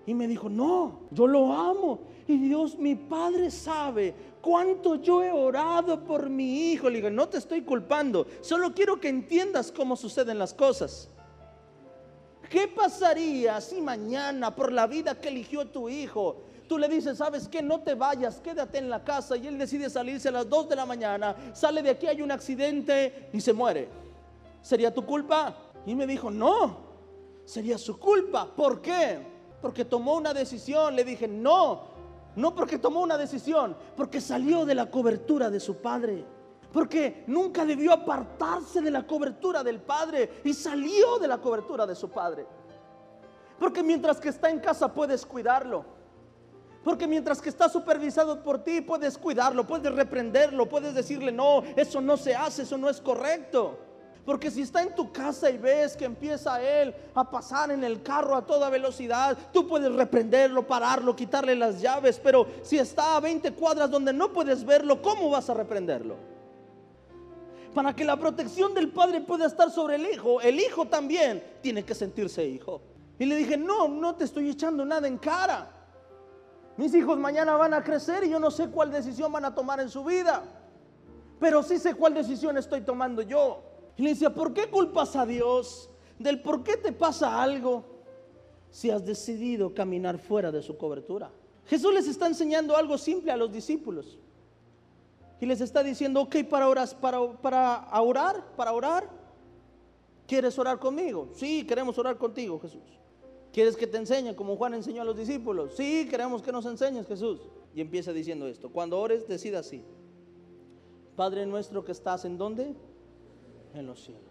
Y 0.07 0.15
me 0.15 0.27
dijo, 0.27 0.49
no, 0.49 1.01
yo 1.11 1.27
lo 1.27 1.53
amo. 1.53 2.01
Y 2.27 2.39
Dios, 2.39 2.79
mi 2.79 2.95
Padre 2.95 3.51
sabe 3.51 4.15
cuánto 4.41 4.97
yo 4.97 5.23
he 5.23 5.31
orado 5.31 6.05
por 6.05 6.29
mi 6.29 6.71
hijo. 6.71 6.89
Le 6.89 6.97
digo, 6.97 7.11
no 7.11 7.29
te 7.29 7.39
estoy 7.39 7.63
culpando, 7.63 8.27
solo 8.41 8.75
quiero 8.75 9.01
que 9.01 9.09
entiendas 9.09 9.73
cómo 9.73 9.97
suceden 9.97 10.39
las 10.39 10.55
cosas. 10.55 11.09
¿Qué 12.49 12.67
pasaría 12.67 13.61
si 13.61 13.81
mañana 13.81 14.55
por 14.55 14.73
la 14.73 14.87
vida 14.87 15.21
que 15.21 15.29
eligió 15.29 15.69
tu 15.69 15.89
hijo, 15.89 16.43
tú 16.69 16.79
le 16.79 16.89
dices, 16.89 17.19
sabes 17.19 17.47
que 17.47 17.63
no 17.63 17.81
te 17.81 17.95
vayas, 17.95 18.41
quédate 18.41 18.79
en 18.79 18.91
la 18.91 19.05
casa 19.05 19.37
y 19.37 19.47
él 19.47 19.57
decide 19.57 19.89
salirse 19.89 20.29
a 20.29 20.33
las 20.33 20.49
2 20.49 20.69
de 20.69 20.77
la 20.77 20.85
mañana, 20.85 21.37
sale 21.53 21.83
de 21.83 21.91
aquí, 21.91 22.09
hay 22.09 22.23
un 22.23 22.33
accidente 22.33 23.29
y 23.33 23.41
se 23.41 23.53
muere? 23.53 23.89
¿Sería 24.63 24.93
tu 24.93 25.07
culpa? 25.07 25.57
Y 25.87 25.95
me 25.95 26.07
dijo, 26.07 26.31
no, 26.31 26.91
sería 27.45 27.79
su 27.79 27.99
culpa. 27.99 28.47
¿Por 28.55 28.81
qué? 28.81 29.19
Porque 29.61 29.85
tomó 29.85 30.15
una 30.17 30.35
decisión. 30.35 30.95
Le 30.95 31.05
dije, 31.05 31.27
no, 31.27 31.83
no 32.37 32.55
porque 32.55 32.79
tomó 32.79 33.01
una 33.01 33.19
decisión, 33.19 33.77
porque 33.97 34.21
salió 34.21 34.65
de 34.65 34.75
la 34.75 34.91
cobertura 34.91 35.51
de 35.51 35.61
su 35.61 35.77
padre. 35.77 36.25
Porque 36.73 37.25
nunca 37.27 37.65
debió 37.65 37.93
apartarse 37.93 38.81
de 38.81 38.91
la 38.91 39.07
cobertura 39.07 39.65
del 39.65 39.81
padre 39.81 40.41
y 40.45 40.55
salió 40.55 41.19
de 41.19 41.27
la 41.27 41.39
cobertura 41.39 41.87
de 41.87 41.97
su 41.97 42.09
padre. 42.09 42.47
Porque 43.59 43.83
mientras 43.83 44.21
que 44.21 44.29
está 44.29 44.49
en 44.51 44.61
casa 44.61 44.93
puedes 44.93 45.27
cuidarlo. 45.27 45.85
Porque 46.85 47.07
mientras 47.07 47.43
que 47.43 47.49
está 47.49 47.69
supervisado 47.69 48.43
por 48.43 48.63
ti 48.63 48.81
puedes 48.81 49.19
cuidarlo, 49.19 49.67
puedes 49.67 49.93
reprenderlo, 49.95 50.69
puedes 50.69 50.95
decirle, 50.95 51.31
no, 51.33 51.63
eso 51.77 52.01
no 52.01 52.17
se 52.17 52.35
hace, 52.35 52.63
eso 52.63 52.79
no 52.79 52.89
es 52.89 53.01
correcto. 53.01 53.79
Porque 54.25 54.51
si 54.51 54.63
está 54.63 54.83
en 54.83 54.95
tu 54.95 55.11
casa 55.13 55.51
y 55.51 55.59
ves 55.59 55.97
que 55.97 56.05
empieza 56.05 56.63
él 56.63 56.95
a 57.15 57.29
pasar 57.31 57.71
en 57.71 57.83
el 57.83 58.03
carro 58.03 58.37
a 58.37 58.45
toda 58.45 58.69
velocidad, 58.69 59.37
tú 59.53 59.67
puedes 59.67 59.93
reprenderlo, 59.93 60.67
pararlo, 60.67 61.17
quitarle 61.17 61.57
las 61.57 61.81
llaves. 61.81 62.21
Pero 62.23 62.47
si 62.63 62.79
está 62.79 63.17
a 63.17 63.21
20 63.21 63.53
cuadras 63.53 63.91
donde 63.91 64.13
no 64.13 64.33
puedes 64.33 64.65
verlo, 64.65 65.01
¿cómo 65.01 65.31
vas 65.31 65.49
a 65.49 65.55
reprenderlo? 65.55 66.17
Para 67.75 67.95
que 67.95 68.05
la 68.05 68.17
protección 68.17 68.75
del 68.75 68.91
padre 68.91 69.21
pueda 69.21 69.47
estar 69.47 69.71
sobre 69.71 69.95
el 69.95 70.07
hijo, 70.07 70.41
el 70.41 70.61
hijo 70.61 70.87
también 70.87 71.43
tiene 71.63 71.85
que 71.85 71.95
sentirse 71.95 72.45
hijo. 72.45 72.83
Y 73.19 73.27
le 73.27 73.37
dije, 73.37 73.57
no, 73.57 73.89
no 73.89 74.17
te 74.17 74.25
estoy 74.25 74.49
echando 74.49 74.85
nada 74.85 75.07
en 75.07 75.19
cara. 75.19 75.71
Mis 76.77 76.95
hijos 76.95 77.19
mañana 77.19 77.55
van 77.57 77.75
a 77.75 77.85
crecer 77.85 78.25
y 78.25 78.31
yo 78.31 78.39
no 78.39 78.51
sé 78.51 78.69
cuál 78.69 78.91
decisión 78.91 79.31
van 79.31 79.45
a 79.45 79.55
tomar 79.55 79.81
en 79.81 79.89
su 79.89 80.05
vida. 80.05 80.43
Pero 81.39 81.63
sí 81.63 81.79
sé 81.79 81.95
cuál 81.95 82.15
decisión 82.15 82.57
estoy 82.59 82.81
tomando 82.81 83.23
yo. 83.23 83.63
Y 83.97 84.03
le 84.03 84.11
decía, 84.11 84.33
¿por 84.33 84.55
qué 84.55 84.69
culpas 84.71 85.17
a 85.17 85.27
Dios 85.27 85.91
del 86.19 86.41
por 86.41 86.63
qué 86.63 86.77
te 86.77 86.93
pasa 86.93 87.43
algo 87.43 87.85
si 88.71 88.91
has 88.91 89.05
decidido 89.05 89.75
caminar 89.75 90.19
fuera 90.19 90.51
de 90.51 90.63
su 90.63 90.77
cobertura? 90.77 91.31
Jesús 91.67 91.95
les 91.95 92.09
está 92.09 92.27
enseñando 92.27 92.77
algo 92.77 92.99
simple 92.99 93.31
a 93.31 93.37
los 93.37 93.53
discípulos. 93.53 94.19
Y 95.41 95.47
les 95.47 95.61
está 95.61 95.83
diciendo, 95.83 96.21
ok, 96.23 96.37
para, 96.49 96.69
orar, 96.69 96.89
para, 97.01 97.33
para 97.41 98.03
orar, 98.03 98.45
para 98.57 98.73
orar, 98.73 99.09
¿quieres 100.27 100.59
orar 100.59 100.79
conmigo? 100.79 101.31
Sí, 101.35 101.65
queremos 101.67 101.97
orar 101.97 102.19
contigo, 102.19 102.61
Jesús. 102.61 102.83
¿Quieres 103.53 103.77
que 103.77 103.87
te 103.87 103.97
enseñe 103.97 104.35
como 104.35 104.57
Juan 104.57 104.75
enseñó 104.75 105.03
a 105.03 105.05
los 105.05 105.17
discípulos? 105.17 105.75
Sí, 105.77 106.07
queremos 106.09 106.43
que 106.43 106.53
nos 106.53 106.67
enseñes, 106.67 107.07
Jesús. 107.07 107.41
Y 107.75 107.81
empieza 107.81 108.13
diciendo 108.13 108.47
esto. 108.47 108.71
Cuando 108.71 109.01
ores, 109.01 109.27
decida 109.27 109.61
así. 109.61 109.83
Padre 111.17 111.47
nuestro 111.47 111.85
que 111.85 111.93
estás 111.93 112.25
en 112.25 112.39
dónde? 112.39 112.75
En 113.75 113.87
los 113.87 114.05
cielos. 114.05 114.23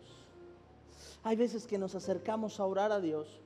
Hay 1.23 1.35
veces 1.35 1.67
que 1.67 1.77
nos 1.77 1.95
acercamos 1.95 2.59
a 2.59 2.65
orar 2.65 2.91
a 2.91 2.99
Dios, 2.99 3.41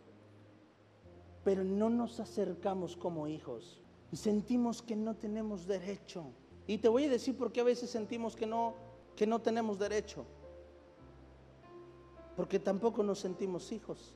pero 1.44 1.64
no 1.64 1.90
nos 1.90 2.20
acercamos 2.20 2.96
como 2.96 3.28
hijos 3.28 3.84
sentimos 4.16 4.82
que 4.82 4.96
no 4.96 5.16
tenemos 5.16 5.68
derecho. 5.68 6.26
Y 6.68 6.78
te 6.78 6.88
voy 6.88 7.06
a 7.06 7.10
decir 7.10 7.38
por 7.38 7.52
qué 7.52 7.62
a 7.62 7.66
veces 7.66 7.90
sentimos 7.90 8.36
que 8.36 8.46
no 8.46 8.76
que 9.16 9.28
no 9.28 9.40
tenemos 9.40 9.78
derecho. 9.78 10.26
Porque 12.36 12.58
tampoco 12.60 13.04
nos 13.04 13.20
sentimos 13.20 13.72
hijos. 13.72 14.14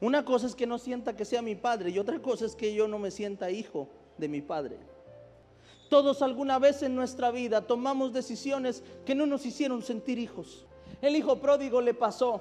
Una 0.00 0.24
cosa 0.24 0.46
es 0.46 0.54
que 0.54 0.66
no 0.66 0.78
sienta 0.78 1.16
que 1.16 1.24
sea 1.24 1.42
mi 1.42 1.54
padre 1.54 1.90
y 1.90 1.98
otra 1.98 2.22
cosa 2.22 2.46
es 2.46 2.54
que 2.54 2.74
yo 2.74 2.88
no 2.88 2.98
me 2.98 3.10
sienta 3.10 3.50
hijo 3.50 3.88
de 4.16 4.28
mi 4.28 4.40
padre. 4.40 4.78
Todos 5.90 6.22
alguna 6.22 6.58
vez 6.58 6.82
en 6.82 6.94
nuestra 6.94 7.30
vida 7.30 7.66
tomamos 7.66 8.12
decisiones 8.12 8.82
que 9.04 9.14
no 9.14 9.26
nos 9.26 9.44
hicieron 9.44 9.82
sentir 9.82 10.18
hijos. 10.18 10.66
El 11.00 11.16
hijo 11.16 11.36
pródigo 11.40 11.80
le 11.80 11.94
pasó. 11.94 12.40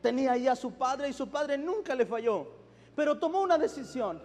Tenía 0.00 0.36
ya 0.36 0.52
a 0.52 0.56
su 0.56 0.72
padre 0.72 1.08
y 1.08 1.12
su 1.12 1.28
padre 1.28 1.58
nunca 1.58 1.94
le 1.94 2.06
falló. 2.06 2.46
Pero 2.94 3.18
tomó 3.18 3.40
una 3.40 3.58
decisión. 3.58 4.22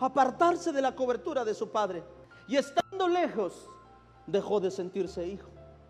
Apartarse 0.00 0.72
de 0.72 0.82
la 0.82 0.94
cobertura 0.94 1.44
de 1.44 1.54
su 1.54 1.70
padre. 1.70 2.02
Y 2.46 2.56
estando 2.56 3.08
lejos, 3.08 3.68
dejó 4.26 4.60
de 4.60 4.70
sentirse 4.70 5.26
hijo. 5.26 5.48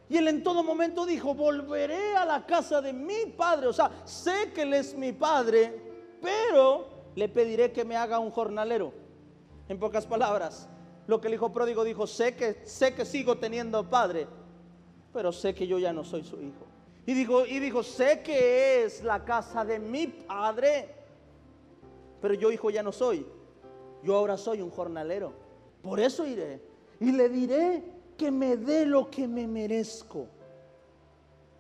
Y 0.09 0.16
él 0.16 0.28
en 0.28 0.42
todo 0.42 0.62
momento 0.62 1.04
dijo, 1.04 1.35
volveré 1.35 2.16
a 2.16 2.25
la 2.25 2.47
casa 2.47 2.80
de 2.80 2.92
mi 2.92 3.26
padre. 3.37 3.66
O 3.66 3.73
sea, 3.73 3.90
sé 4.04 4.52
que 4.54 4.62
él 4.62 4.73
es 4.73 4.97
mi 4.97 5.12
padre, 5.12 6.18
pero 6.23 6.87
le 7.14 7.28
pediré 7.28 7.73
que 7.73 7.85
me 7.85 7.97
haga 7.97 8.18
un 8.18 8.30
jornalero. 8.30 8.92
En 9.68 9.78
pocas 9.78 10.07
palabras, 10.07 10.66
lo 11.07 11.21
que 11.21 11.28
el 11.28 11.35
hijo 11.35 11.52
pródigo 11.52 11.85
dijo, 11.85 12.07
sé 12.07 12.35
que, 12.35 12.62
sé 12.64 12.95
que 12.95 13.04
sigo 13.04 13.37
teniendo 13.37 13.88
padre, 13.90 14.26
pero 15.19 15.33
sé 15.33 15.53
que 15.53 15.67
yo 15.67 15.81
ya 15.81 15.93
no 15.93 16.05
soy 16.05 16.23
su 16.23 16.41
hijo. 16.41 16.65
Y 17.05 17.13
dijo, 17.13 17.45
y 17.45 17.59
dijo, 17.59 17.83
sé 17.83 18.23
que 18.23 18.85
es 18.85 19.03
la 19.03 19.25
casa 19.25 19.65
de 19.65 19.81
mi 19.81 20.07
padre, 20.07 20.95
pero 22.23 22.35
yo 22.35 22.53
hijo 22.53 22.71
ya 22.71 22.85
no 22.85 22.93
soy. 22.93 23.27
Yo 24.05 24.15
ahora 24.15 24.37
soy 24.37 24.63
un 24.63 24.71
jornalero. 24.71 25.33
Por 25.83 25.99
eso 25.99 26.25
iré 26.25 26.63
y 27.01 27.11
le 27.11 27.29
diré 27.31 27.83
que 28.17 28.31
me 28.31 28.57
dé 28.57 28.87
lo 28.87 29.11
que 29.11 29.27
me 29.27 29.49
merezco. 29.49 30.29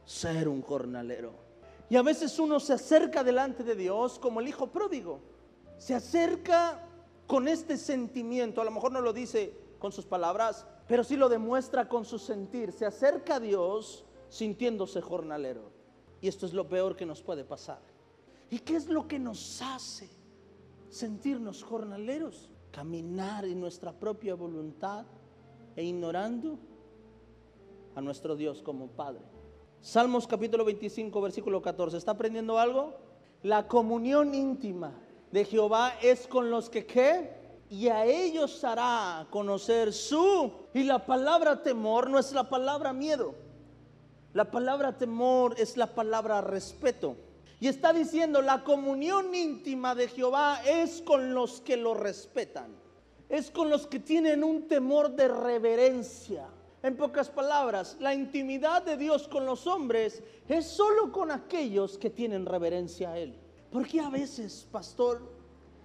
Ser 0.04 0.48
un 0.48 0.62
jornalero. 0.62 1.32
Y 1.90 1.96
a 1.96 2.02
veces 2.02 2.38
uno 2.38 2.60
se 2.60 2.74
acerca 2.74 3.24
delante 3.24 3.64
de 3.64 3.74
Dios 3.74 4.20
como 4.20 4.38
el 4.38 4.46
hijo 4.46 4.68
pródigo. 4.68 5.18
Se 5.78 5.96
acerca 5.96 6.86
con 7.26 7.48
este 7.48 7.76
sentimiento. 7.76 8.60
A 8.60 8.64
lo 8.64 8.70
mejor 8.70 8.92
no 8.92 9.00
lo 9.00 9.12
dice 9.12 9.52
con 9.80 9.90
sus 9.90 10.06
palabras, 10.06 10.64
pero 10.88 11.04
sí 11.04 11.16
lo 11.16 11.28
demuestra 11.28 11.88
con 11.88 12.04
su 12.04 12.18
sentir. 12.18 12.72
Se 12.72 12.86
acerca 12.86 13.36
a 13.36 13.40
Dios 13.40 14.04
sintiéndose 14.28 15.00
jornalero. 15.02 15.70
Y 16.20 16.28
esto 16.28 16.46
es 16.46 16.54
lo 16.54 16.66
peor 16.66 16.96
que 16.96 17.06
nos 17.06 17.22
puede 17.22 17.44
pasar. 17.44 17.80
¿Y 18.50 18.58
qué 18.60 18.74
es 18.76 18.88
lo 18.88 19.06
que 19.06 19.18
nos 19.18 19.60
hace 19.62 20.08
sentirnos 20.88 21.62
jornaleros? 21.62 22.48
Caminar 22.72 23.44
en 23.44 23.60
nuestra 23.60 23.92
propia 23.92 24.34
voluntad 24.34 25.04
e 25.76 25.84
ignorando 25.84 26.58
a 27.94 28.00
nuestro 28.00 28.34
Dios 28.34 28.62
como 28.62 28.88
Padre. 28.88 29.22
Salmos 29.82 30.26
capítulo 30.26 30.64
25, 30.64 31.20
versículo 31.20 31.60
14. 31.60 31.98
¿Está 31.98 32.12
aprendiendo 32.12 32.58
algo? 32.58 32.96
La 33.42 33.68
comunión 33.68 34.34
íntima 34.34 34.92
de 35.30 35.44
Jehová 35.44 35.92
es 36.02 36.26
con 36.26 36.50
los 36.50 36.70
que 36.70 36.86
¿qué? 36.86 37.37
Y 37.70 37.88
a 37.88 38.04
ellos 38.04 38.62
hará 38.64 39.26
conocer 39.30 39.92
su. 39.92 40.52
Y 40.72 40.84
la 40.84 41.04
palabra 41.04 41.62
temor 41.62 42.08
no 42.08 42.18
es 42.18 42.32
la 42.32 42.48
palabra 42.48 42.92
miedo. 42.92 43.34
La 44.32 44.50
palabra 44.50 44.96
temor 44.96 45.54
es 45.58 45.76
la 45.76 45.86
palabra 45.94 46.40
respeto. 46.40 47.16
Y 47.60 47.66
está 47.66 47.92
diciendo, 47.92 48.40
la 48.40 48.62
comunión 48.62 49.34
íntima 49.34 49.94
de 49.94 50.08
Jehová 50.08 50.60
es 50.64 51.02
con 51.02 51.34
los 51.34 51.60
que 51.60 51.76
lo 51.76 51.94
respetan. 51.94 52.76
Es 53.28 53.50
con 53.50 53.68
los 53.68 53.86
que 53.86 53.98
tienen 53.98 54.44
un 54.44 54.68
temor 54.68 55.10
de 55.10 55.28
reverencia. 55.28 56.46
En 56.82 56.96
pocas 56.96 57.28
palabras, 57.28 57.96
la 57.98 58.14
intimidad 58.14 58.84
de 58.84 58.96
Dios 58.96 59.26
con 59.26 59.44
los 59.44 59.66
hombres 59.66 60.22
es 60.48 60.66
solo 60.66 61.10
con 61.10 61.32
aquellos 61.32 61.98
que 61.98 62.10
tienen 62.10 62.46
reverencia 62.46 63.10
a 63.10 63.18
Él. 63.18 63.34
Porque 63.72 64.00
a 64.00 64.08
veces, 64.08 64.66
pastor, 64.70 65.37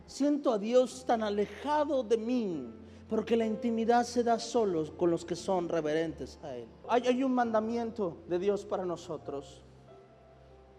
Siento 0.05 0.51
a 0.51 0.60
Dios 0.60 1.05
tan 1.05 1.24
alejado 1.24 2.03
de 2.03 2.17
mí, 2.17 2.67
porque 3.10 3.38
la 3.38 3.45
intimidad 3.45 4.03
se 4.03 4.24
da 4.24 4.39
solo 4.39 4.95
con 4.98 5.12
los 5.12 5.25
que 5.25 5.36
son 5.36 5.69
reverentes 5.69 6.39
a 6.43 6.55
Él. 6.55 6.67
Hay, 6.88 7.24
un 7.24 7.33
mandamiento 7.33 8.17
de 8.27 8.39
Dios 8.39 8.65
para 8.65 8.86
nosotros 8.86 9.62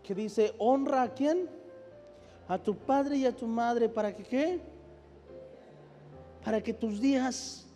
que 0.02 0.14
dice, 0.14 0.54
honra 0.58 1.02
a 1.02 1.14
quién? 1.14 1.48
A 2.48 2.58
tu 2.58 2.76
padre 2.76 3.16
y 3.16 3.26
a 3.26 3.34
tu 3.34 3.46
madre 3.46 3.88
para 3.88 4.14
que 4.14 4.22
qué? 4.22 4.74
para 6.44 6.62
que 6.62 6.74
tus 6.74 7.00
días 7.00 7.66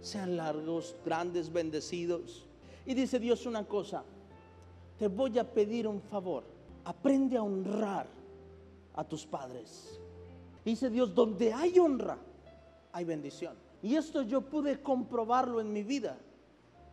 sean 0.00 0.36
largos, 0.36 0.96
grandes, 1.04 1.52
bendecidos. 1.52 2.44
Y 2.84 2.94
dice 2.94 3.18
Dios 3.18 3.46
una 3.46 3.64
cosa, 3.64 4.04
te 4.98 5.06
voy 5.08 5.38
a 5.38 5.44
pedir 5.44 5.86
un 5.86 6.00
favor, 6.00 6.44
aprende 6.84 7.36
a 7.36 7.42
honrar 7.42 8.06
a 8.94 9.04
tus 9.04 9.24
padres. 9.24 10.00
Dice 10.66 10.90
Dios, 10.90 11.14
donde 11.14 11.52
hay 11.52 11.78
honra, 11.78 12.18
hay 12.90 13.04
bendición. 13.04 13.54
Y 13.84 13.94
esto 13.94 14.22
yo 14.22 14.40
pude 14.40 14.82
comprobarlo 14.82 15.60
en 15.60 15.72
mi 15.72 15.84
vida 15.84 16.18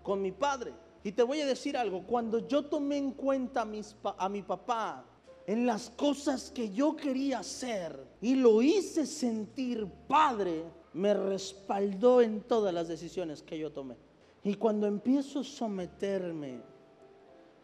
con 0.04 0.22
mi 0.22 0.32
padre. 0.32 0.76
Y 1.04 1.12
te 1.12 1.24
voy 1.24 1.42
a 1.42 1.48
decir 1.48 1.76
algo, 1.76 2.04
cuando 2.04 2.48
yo 2.48 2.66
tomé 2.66 2.98
en 2.98 3.14
cuenta 3.14 3.64
a, 3.64 4.26
a 4.26 4.30
mi 4.30 4.44
papá 4.44 5.04
en 5.48 5.66
las 5.66 5.90
cosas 5.90 6.52
que 6.52 6.72
yo 6.72 6.96
quería 6.96 7.40
hacer 7.40 8.00
y 8.22 8.36
lo 8.36 8.62
hice 8.62 9.08
sentir 9.08 9.88
padre, 10.08 10.66
me 10.94 11.16
respaldó 11.16 12.22
en 12.22 12.42
todas 12.42 12.72
las 12.76 12.88
decisiones 12.88 13.42
que 13.42 13.58
yo 13.58 13.72
tomé. 13.72 13.98
Y 14.44 14.54
cuando 14.54 14.86
empiezo 14.86 15.40
a 15.40 15.44
someterme 15.44 16.62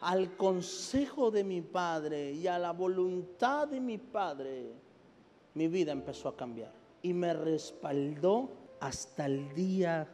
al 0.00 0.36
consejo 0.36 1.30
de 1.30 1.44
mi 1.44 1.62
padre 1.62 2.32
y 2.32 2.48
a 2.48 2.58
la 2.58 2.72
voluntad 2.72 3.68
de 3.68 3.78
mi 3.80 3.98
padre, 3.98 4.89
mi 5.54 5.68
vida 5.68 5.92
empezó 5.92 6.28
a 6.28 6.36
cambiar. 6.36 6.72
Y 7.02 7.12
me 7.12 7.32
respaldó 7.32 8.50
hasta 8.80 9.26
el 9.26 9.54
día 9.54 10.08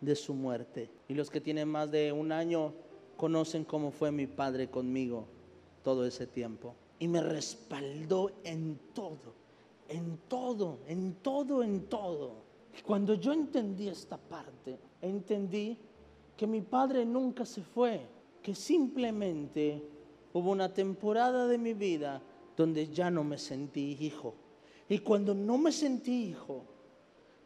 de 0.00 0.16
su 0.16 0.34
muerte. 0.34 0.90
Y 1.08 1.14
los 1.14 1.30
que 1.30 1.40
tienen 1.40 1.68
más 1.68 1.90
de 1.90 2.12
un 2.12 2.32
año 2.32 2.72
conocen 3.16 3.64
cómo 3.64 3.90
fue 3.90 4.10
mi 4.10 4.26
padre 4.26 4.68
conmigo 4.68 5.26
todo 5.82 6.06
ese 6.06 6.26
tiempo. 6.26 6.74
Y 6.98 7.08
me 7.08 7.22
respaldó 7.22 8.30
en 8.44 8.78
todo, 8.94 9.34
en 9.88 10.18
todo, 10.28 10.78
en 10.86 11.14
todo, 11.14 11.62
en 11.62 11.86
todo. 11.86 12.32
Cuando 12.84 13.14
yo 13.14 13.32
entendí 13.32 13.88
esta 13.88 14.16
parte, 14.16 14.78
entendí 15.00 15.76
que 16.36 16.46
mi 16.46 16.60
padre 16.62 17.04
nunca 17.04 17.44
se 17.44 17.62
fue, 17.62 18.06
que 18.42 18.54
simplemente 18.54 19.82
hubo 20.32 20.50
una 20.50 20.72
temporada 20.72 21.46
de 21.46 21.58
mi 21.58 21.74
vida 21.74 22.22
donde 22.56 22.88
ya 22.88 23.10
no 23.10 23.24
me 23.24 23.38
sentí 23.38 23.96
hijo. 24.00 24.34
Y 24.90 24.98
cuando 24.98 25.34
no 25.34 25.56
me 25.56 25.70
sentí 25.70 26.30
hijo, 26.30 26.64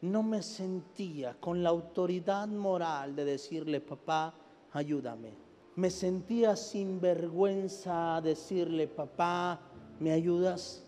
no 0.00 0.22
me 0.22 0.42
sentía 0.42 1.36
con 1.38 1.62
la 1.62 1.68
autoridad 1.68 2.48
moral 2.48 3.14
de 3.14 3.26
decirle, 3.26 3.82
papá, 3.82 4.34
ayúdame. 4.72 5.34
Me 5.76 5.90
sentía 5.90 6.56
sin 6.56 7.02
vergüenza 7.02 8.18
decirle, 8.22 8.88
papá, 8.88 9.60
¿me 10.00 10.12
ayudas? 10.12 10.86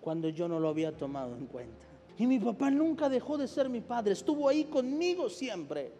Cuando 0.00 0.30
yo 0.30 0.48
no 0.48 0.58
lo 0.58 0.70
había 0.70 0.96
tomado 0.96 1.36
en 1.36 1.44
cuenta. 1.44 1.84
Y 2.16 2.26
mi 2.26 2.38
papá 2.38 2.70
nunca 2.70 3.10
dejó 3.10 3.36
de 3.36 3.46
ser 3.46 3.68
mi 3.68 3.82
padre, 3.82 4.14
estuvo 4.14 4.48
ahí 4.48 4.64
conmigo 4.64 5.28
siempre. 5.28 5.92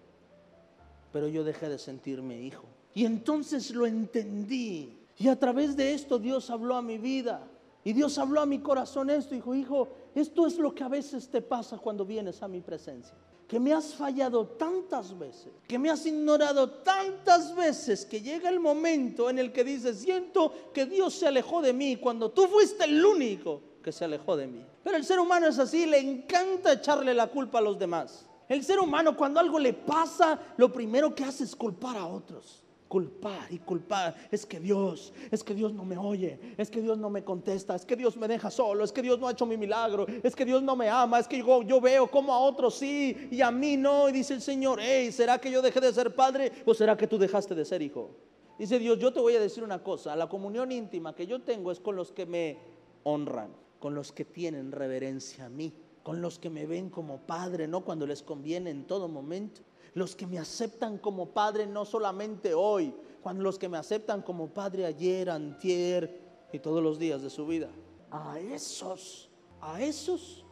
Pero 1.12 1.28
yo 1.28 1.44
dejé 1.44 1.68
de 1.68 1.78
sentirme 1.78 2.40
hijo. 2.40 2.64
Y 2.94 3.04
entonces 3.04 3.70
lo 3.72 3.84
entendí. 3.84 4.98
Y 5.18 5.28
a 5.28 5.38
través 5.38 5.76
de 5.76 5.92
esto 5.92 6.18
Dios 6.18 6.48
habló 6.48 6.74
a 6.74 6.80
mi 6.80 6.96
vida. 6.96 7.46
Y 7.88 7.94
Dios 7.94 8.18
habló 8.18 8.42
a 8.42 8.44
mi 8.44 8.58
corazón 8.58 9.08
esto, 9.08 9.34
dijo, 9.34 9.54
hijo, 9.54 9.88
esto 10.14 10.46
es 10.46 10.58
lo 10.58 10.74
que 10.74 10.84
a 10.84 10.88
veces 10.88 11.26
te 11.30 11.40
pasa 11.40 11.78
cuando 11.78 12.04
vienes 12.04 12.42
a 12.42 12.46
mi 12.46 12.60
presencia. 12.60 13.14
Que 13.46 13.58
me 13.58 13.72
has 13.72 13.94
fallado 13.94 14.46
tantas 14.46 15.18
veces, 15.18 15.54
que 15.66 15.78
me 15.78 15.88
has 15.88 16.04
ignorado 16.04 16.68
tantas 16.68 17.56
veces, 17.56 18.04
que 18.04 18.20
llega 18.20 18.50
el 18.50 18.60
momento 18.60 19.30
en 19.30 19.38
el 19.38 19.54
que 19.54 19.64
dices, 19.64 20.00
siento 20.00 20.52
que 20.74 20.84
Dios 20.84 21.14
se 21.14 21.28
alejó 21.28 21.62
de 21.62 21.72
mí 21.72 21.96
cuando 21.96 22.30
tú 22.30 22.46
fuiste 22.46 22.84
el 22.84 23.02
único 23.02 23.62
que 23.82 23.90
se 23.90 24.04
alejó 24.04 24.36
de 24.36 24.48
mí. 24.48 24.66
Pero 24.84 24.98
el 24.98 25.04
ser 25.06 25.18
humano 25.18 25.46
es 25.46 25.58
así, 25.58 25.86
le 25.86 25.98
encanta 25.98 26.74
echarle 26.74 27.14
la 27.14 27.28
culpa 27.28 27.56
a 27.56 27.62
los 27.62 27.78
demás. 27.78 28.26
El 28.50 28.62
ser 28.64 28.80
humano 28.80 29.16
cuando 29.16 29.40
algo 29.40 29.58
le 29.58 29.72
pasa, 29.72 30.38
lo 30.58 30.70
primero 30.70 31.14
que 31.14 31.24
hace 31.24 31.44
es 31.44 31.56
culpar 31.56 31.96
a 31.96 32.06
otros 32.06 32.67
culpar 32.88 33.46
y 33.50 33.58
culpar. 33.58 34.16
Es 34.30 34.44
que 34.46 34.58
Dios, 34.58 35.12
es 35.30 35.44
que 35.44 35.54
Dios 35.54 35.72
no 35.72 35.84
me 35.84 35.96
oye, 35.96 36.40
es 36.56 36.70
que 36.70 36.80
Dios 36.80 36.98
no 36.98 37.10
me 37.10 37.22
contesta, 37.22 37.76
es 37.76 37.84
que 37.84 37.94
Dios 37.94 38.16
me 38.16 38.26
deja 38.26 38.50
solo, 38.50 38.82
es 38.82 38.92
que 38.92 39.02
Dios 39.02 39.18
no 39.18 39.28
ha 39.28 39.32
hecho 39.32 39.46
mi 39.46 39.56
milagro, 39.56 40.06
es 40.22 40.34
que 40.34 40.44
Dios 40.44 40.62
no 40.62 40.74
me 40.74 40.88
ama, 40.88 41.18
es 41.18 41.28
que 41.28 41.38
yo, 41.38 41.62
yo 41.62 41.80
veo 41.80 42.10
como 42.10 42.32
a 42.32 42.38
otros 42.38 42.76
sí 42.76 43.28
y 43.30 43.40
a 43.42 43.50
mí 43.50 43.76
no. 43.76 44.08
Y 44.08 44.12
dice 44.12 44.34
el 44.34 44.40
Señor, 44.40 44.78
hey, 44.82 45.12
¿será 45.12 45.38
que 45.38 45.50
yo 45.50 45.62
dejé 45.62 45.80
de 45.80 45.92
ser 45.92 46.14
padre 46.14 46.50
o 46.64 46.74
será 46.74 46.96
que 46.96 47.06
tú 47.06 47.18
dejaste 47.18 47.54
de 47.54 47.64
ser 47.64 47.82
hijo? 47.82 48.10
Dice 48.58 48.78
Dios, 48.78 48.98
yo 48.98 49.12
te 49.12 49.20
voy 49.20 49.36
a 49.36 49.40
decir 49.40 49.62
una 49.62 49.82
cosa, 49.82 50.16
la 50.16 50.28
comunión 50.28 50.72
íntima 50.72 51.14
que 51.14 51.26
yo 51.26 51.42
tengo 51.42 51.70
es 51.70 51.78
con 51.78 51.94
los 51.94 52.10
que 52.10 52.26
me 52.26 52.58
honran, 53.04 53.52
con 53.78 53.94
los 53.94 54.10
que 54.10 54.24
tienen 54.24 54.72
reverencia 54.72 55.44
a 55.44 55.48
mí, 55.48 55.72
con 56.02 56.20
los 56.20 56.40
que 56.40 56.50
me 56.50 56.66
ven 56.66 56.90
como 56.90 57.20
padre, 57.20 57.68
no 57.68 57.84
cuando 57.84 58.06
les 58.06 58.22
conviene 58.22 58.70
en 58.70 58.84
todo 58.84 59.06
momento 59.06 59.67
los 59.98 60.14
que 60.14 60.26
me 60.26 60.38
aceptan 60.38 60.98
como 60.98 61.30
padre 61.30 61.66
no 61.66 61.84
solamente 61.84 62.54
hoy, 62.54 62.94
cuando 63.20 63.42
los 63.42 63.58
que 63.58 63.68
me 63.68 63.76
aceptan 63.76 64.22
como 64.22 64.48
padre 64.48 64.86
ayer, 64.86 65.28
antier 65.28 66.46
y 66.52 66.60
todos 66.60 66.82
los 66.82 66.98
días 66.98 67.20
de 67.20 67.30
su 67.30 67.46
vida. 67.46 67.68
A 68.10 68.38
esos, 68.38 69.28
a 69.60 69.82
esos 69.82 70.44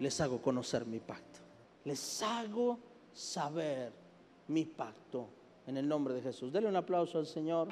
les 0.00 0.20
hago 0.20 0.42
conocer 0.42 0.84
mi 0.84 0.98
pacto. 0.98 1.38
Les 1.84 2.20
hago 2.22 2.80
saber 3.12 3.92
mi 4.48 4.64
pacto 4.64 5.28
en 5.66 5.76
el 5.76 5.88
nombre 5.88 6.12
de 6.12 6.20
Jesús. 6.20 6.52
Dele 6.52 6.68
un 6.68 6.76
aplauso 6.76 7.18
al 7.18 7.26
Señor. 7.26 7.68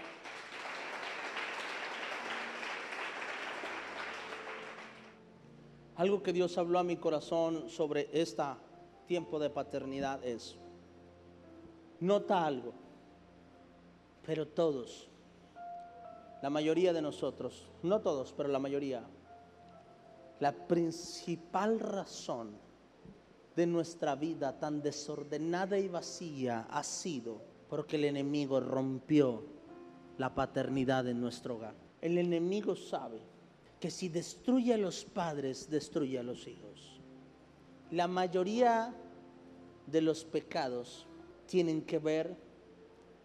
Algo 5.96 6.22
que 6.22 6.32
Dios 6.32 6.56
habló 6.56 6.78
a 6.78 6.84
mi 6.84 6.96
corazón 6.96 7.68
sobre 7.68 8.10
esta 8.12 8.58
tiempo 9.06 9.38
de 9.38 9.50
paternidad 9.50 10.24
es, 10.24 10.56
nota 12.00 12.44
algo, 12.44 12.72
pero 14.24 14.46
todos, 14.48 15.08
la 16.42 16.50
mayoría 16.50 16.92
de 16.92 17.02
nosotros, 17.02 17.66
no 17.82 18.00
todos, 18.00 18.32
pero 18.36 18.48
la 18.48 18.58
mayoría, 18.58 19.04
la 20.40 20.52
principal 20.52 21.80
razón 21.80 22.50
de 23.54 23.66
nuestra 23.66 24.14
vida 24.14 24.58
tan 24.58 24.82
desordenada 24.82 25.78
y 25.78 25.88
vacía 25.88 26.66
ha 26.70 26.82
sido 26.82 27.40
porque 27.70 27.96
el 27.96 28.04
enemigo 28.04 28.60
rompió 28.60 29.44
la 30.18 30.34
paternidad 30.34 31.08
en 31.08 31.20
nuestro 31.20 31.56
hogar. 31.56 31.74
El 32.00 32.18
enemigo 32.18 32.76
sabe 32.76 33.20
que 33.80 33.90
si 33.90 34.08
destruye 34.08 34.74
a 34.74 34.78
los 34.78 35.04
padres, 35.04 35.68
destruye 35.70 36.18
a 36.18 36.22
los 36.22 36.46
hijos. 36.46 36.95
La 37.90 38.08
mayoría 38.08 38.94
de 39.86 40.00
los 40.00 40.24
pecados 40.24 41.06
tienen 41.46 41.82
que 41.82 41.98
ver 41.98 42.36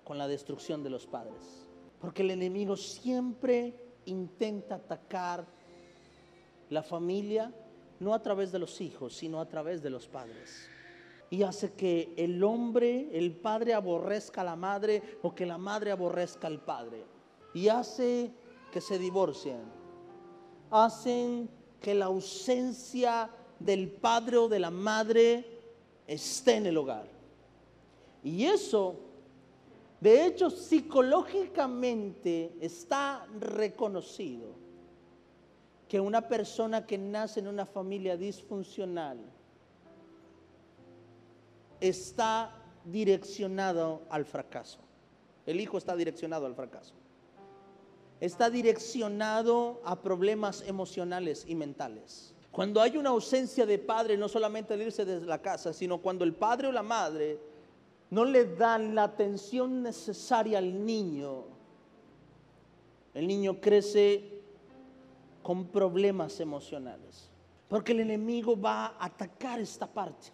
con 0.03 0.17
la 0.17 0.27
destrucción 0.27 0.83
de 0.83 0.89
los 0.89 1.07
padres. 1.07 1.67
Porque 1.99 2.21
el 2.21 2.31
enemigo 2.31 2.75
siempre 2.77 3.75
intenta 4.05 4.75
atacar 4.75 5.45
la 6.69 6.83
familia, 6.83 7.53
no 7.99 8.13
a 8.13 8.21
través 8.21 8.51
de 8.51 8.59
los 8.59 8.81
hijos, 8.81 9.15
sino 9.15 9.39
a 9.39 9.47
través 9.47 9.81
de 9.81 9.89
los 9.89 10.07
padres. 10.07 10.69
Y 11.29 11.43
hace 11.43 11.73
que 11.73 12.13
el 12.17 12.43
hombre, 12.43 13.09
el 13.13 13.35
padre 13.35 13.73
aborrezca 13.73 14.41
a 14.41 14.45
la 14.45 14.55
madre 14.55 15.01
o 15.21 15.33
que 15.33 15.45
la 15.45 15.57
madre 15.57 15.91
aborrezca 15.91 16.47
al 16.47 16.59
padre. 16.59 17.05
Y 17.53 17.67
hace 17.67 18.31
que 18.71 18.81
se 18.81 18.99
divorcien. 18.99 19.61
Hacen 20.69 21.49
que 21.79 21.93
la 21.93 22.05
ausencia 22.05 23.29
del 23.65 23.89
padre 23.89 24.37
o 24.37 24.47
de 24.47 24.59
la 24.59 24.71
madre 24.71 25.45
esté 26.07 26.55
en 26.55 26.65
el 26.65 26.77
hogar. 26.77 27.07
Y 28.23 28.45
eso, 28.45 28.95
de 29.99 30.25
hecho, 30.25 30.49
psicológicamente 30.49 32.55
está 32.59 33.25
reconocido 33.39 34.49
que 35.87 35.99
una 35.99 36.27
persona 36.27 36.85
que 36.85 36.97
nace 36.97 37.39
en 37.39 37.47
una 37.47 37.65
familia 37.65 38.15
disfuncional 38.15 39.17
está 41.79 42.55
direccionado 42.85 44.03
al 44.09 44.25
fracaso. 44.25 44.79
El 45.45 45.59
hijo 45.59 45.77
está 45.77 45.95
direccionado 45.95 46.45
al 46.45 46.55
fracaso. 46.55 46.93
Está 48.19 48.49
direccionado 48.49 49.81
a 49.83 50.01
problemas 50.01 50.63
emocionales 50.67 51.43
y 51.47 51.55
mentales. 51.55 52.35
Cuando 52.51 52.81
hay 52.81 52.97
una 52.97 53.11
ausencia 53.11 53.65
de 53.65 53.79
padre, 53.79 54.17
no 54.17 54.27
solamente 54.27 54.73
al 54.73 54.81
irse 54.81 55.05
de 55.05 55.21
la 55.21 55.41
casa, 55.41 55.71
sino 55.71 55.99
cuando 55.99 56.25
el 56.25 56.33
padre 56.33 56.67
o 56.67 56.71
la 56.71 56.83
madre 56.83 57.39
no 58.09 58.25
le 58.25 58.55
dan 58.55 58.93
la 58.93 59.03
atención 59.03 59.81
necesaria 59.81 60.57
al 60.57 60.85
niño, 60.85 61.45
el 63.13 63.25
niño 63.25 63.61
crece 63.61 64.41
con 65.41 65.67
problemas 65.67 66.39
emocionales. 66.39 67.29
Porque 67.69 67.93
el 67.93 68.01
enemigo 68.01 68.59
va 68.59 68.87
a 68.87 69.05
atacar 69.05 69.59
esta 69.61 69.87
parte. 69.87 70.27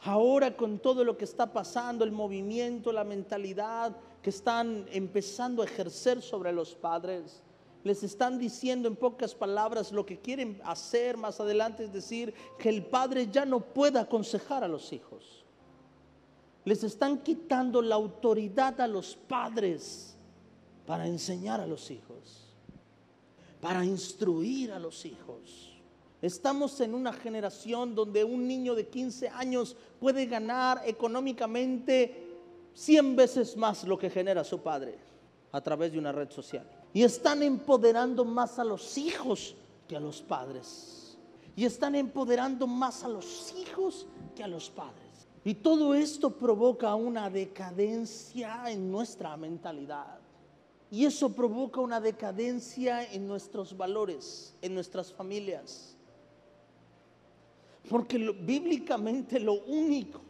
Ahora 0.00 0.56
con 0.56 0.78
todo 0.80 1.04
lo 1.04 1.16
que 1.16 1.24
está 1.24 1.52
pasando, 1.52 2.04
el 2.04 2.10
movimiento, 2.10 2.90
la 2.90 3.04
mentalidad 3.04 3.96
que 4.22 4.30
están 4.30 4.86
empezando 4.90 5.62
a 5.62 5.66
ejercer 5.66 6.20
sobre 6.20 6.52
los 6.52 6.74
padres, 6.74 7.42
les 7.82 8.02
están 8.02 8.38
diciendo 8.38 8.88
en 8.88 8.96
pocas 8.96 9.34
palabras 9.34 9.92
lo 9.92 10.04
que 10.04 10.18
quieren 10.18 10.60
hacer 10.64 11.16
más 11.16 11.40
adelante, 11.40 11.84
es 11.84 11.92
decir, 11.92 12.34
que 12.58 12.68
el 12.68 12.84
padre 12.84 13.28
ya 13.30 13.44
no 13.44 13.60
puede 13.60 13.98
aconsejar 13.98 14.62
a 14.62 14.68
los 14.68 14.92
hijos. 14.92 15.44
Les 16.64 16.84
están 16.84 17.18
quitando 17.18 17.80
la 17.80 17.94
autoridad 17.94 18.80
a 18.80 18.86
los 18.86 19.16
padres 19.16 20.14
para 20.86 21.06
enseñar 21.06 21.60
a 21.60 21.66
los 21.66 21.90
hijos, 21.90 22.54
para 23.60 23.84
instruir 23.84 24.72
a 24.72 24.78
los 24.78 25.06
hijos. 25.06 25.78
Estamos 26.20 26.78
en 26.82 26.94
una 26.94 27.14
generación 27.14 27.94
donde 27.94 28.24
un 28.24 28.46
niño 28.46 28.74
de 28.74 28.88
15 28.88 29.30
años 29.30 29.74
puede 29.98 30.26
ganar 30.26 30.82
económicamente 30.84 32.28
100 32.74 33.16
veces 33.16 33.56
más 33.56 33.84
lo 33.84 33.98
que 33.98 34.10
genera 34.10 34.44
su 34.44 34.60
padre 34.60 34.98
a 35.50 35.62
través 35.62 35.92
de 35.92 35.98
una 35.98 36.12
red 36.12 36.30
social. 36.30 36.79
Y 36.92 37.02
están 37.02 37.42
empoderando 37.42 38.24
más 38.24 38.58
a 38.58 38.64
los 38.64 38.98
hijos 38.98 39.54
que 39.86 39.96
a 39.96 40.00
los 40.00 40.22
padres. 40.22 41.16
Y 41.54 41.64
están 41.64 41.94
empoderando 41.94 42.66
más 42.66 43.04
a 43.04 43.08
los 43.08 43.54
hijos 43.56 44.06
que 44.34 44.42
a 44.42 44.48
los 44.48 44.70
padres. 44.70 45.28
Y 45.44 45.54
todo 45.54 45.94
esto 45.94 46.30
provoca 46.30 46.94
una 46.94 47.30
decadencia 47.30 48.70
en 48.70 48.90
nuestra 48.90 49.36
mentalidad. 49.36 50.18
Y 50.90 51.04
eso 51.04 51.32
provoca 51.32 51.80
una 51.80 52.00
decadencia 52.00 53.04
en 53.12 53.26
nuestros 53.26 53.76
valores, 53.76 54.54
en 54.60 54.74
nuestras 54.74 55.12
familias. 55.12 55.94
Porque 57.88 58.18
bíblicamente 58.18 59.38
lo 59.38 59.54
único 59.64 60.20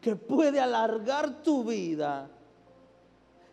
que 0.00 0.14
puede 0.14 0.60
alargar 0.60 1.42
tu 1.42 1.64
vida 1.64 2.30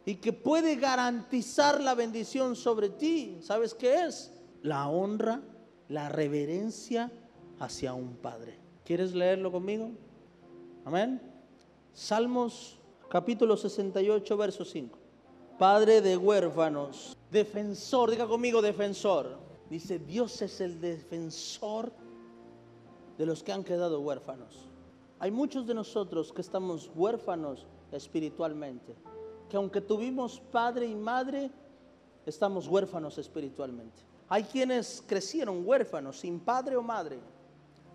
y 0.07 0.15
que 0.15 0.31
puede 0.31 0.77
garantizar 0.77 1.81
la 1.81 1.93
bendición 1.93 2.55
sobre 2.55 2.87
ti, 2.87 3.39
¿sabes 3.41 3.73
qué 3.73 4.05
es? 4.05 4.31
La 4.63 4.87
honra, 4.87 5.41
la 5.89 6.07
reverencia 6.07 7.11
hacia 7.59 7.93
un 7.93 8.15
padre. 8.15 8.57
¿Quieres 8.85 9.13
leerlo 9.13 9.51
conmigo? 9.51 9.91
Amén. 10.85 11.21
Salmos 11.93 12.79
capítulo 13.09 13.57
68, 13.57 14.37
verso 14.37 14.63
5. 14.63 14.97
Padre 15.59 15.99
de 15.99 16.15
huérfanos, 16.15 17.17
defensor, 17.29 18.09
diga 18.09 18.27
conmigo 18.27 18.61
defensor. 18.61 19.37
Dice, 19.69 19.99
Dios 19.99 20.41
es 20.41 20.61
el 20.61 20.79
defensor 20.79 21.91
de 23.17 23.25
los 23.25 23.43
que 23.43 23.51
han 23.51 23.65
quedado 23.65 23.99
huérfanos. 23.99 24.69
Hay 25.19 25.31
muchos 25.31 25.67
de 25.67 25.73
nosotros 25.73 26.31
que 26.31 26.39
estamos 26.39 26.89
huérfanos 26.95 27.67
espiritualmente 27.91 28.95
que 29.49 29.57
aunque 29.57 29.81
tuvimos 29.81 30.39
padre 30.39 30.88
y 30.88 30.95
madre, 30.95 31.51
estamos 32.25 32.67
huérfanos 32.67 33.17
espiritualmente. 33.17 34.01
Hay 34.29 34.43
quienes 34.43 35.03
crecieron 35.07 35.65
huérfanos, 35.65 36.19
sin 36.19 36.39
padre 36.39 36.75
o 36.75 36.81
madre, 36.81 37.19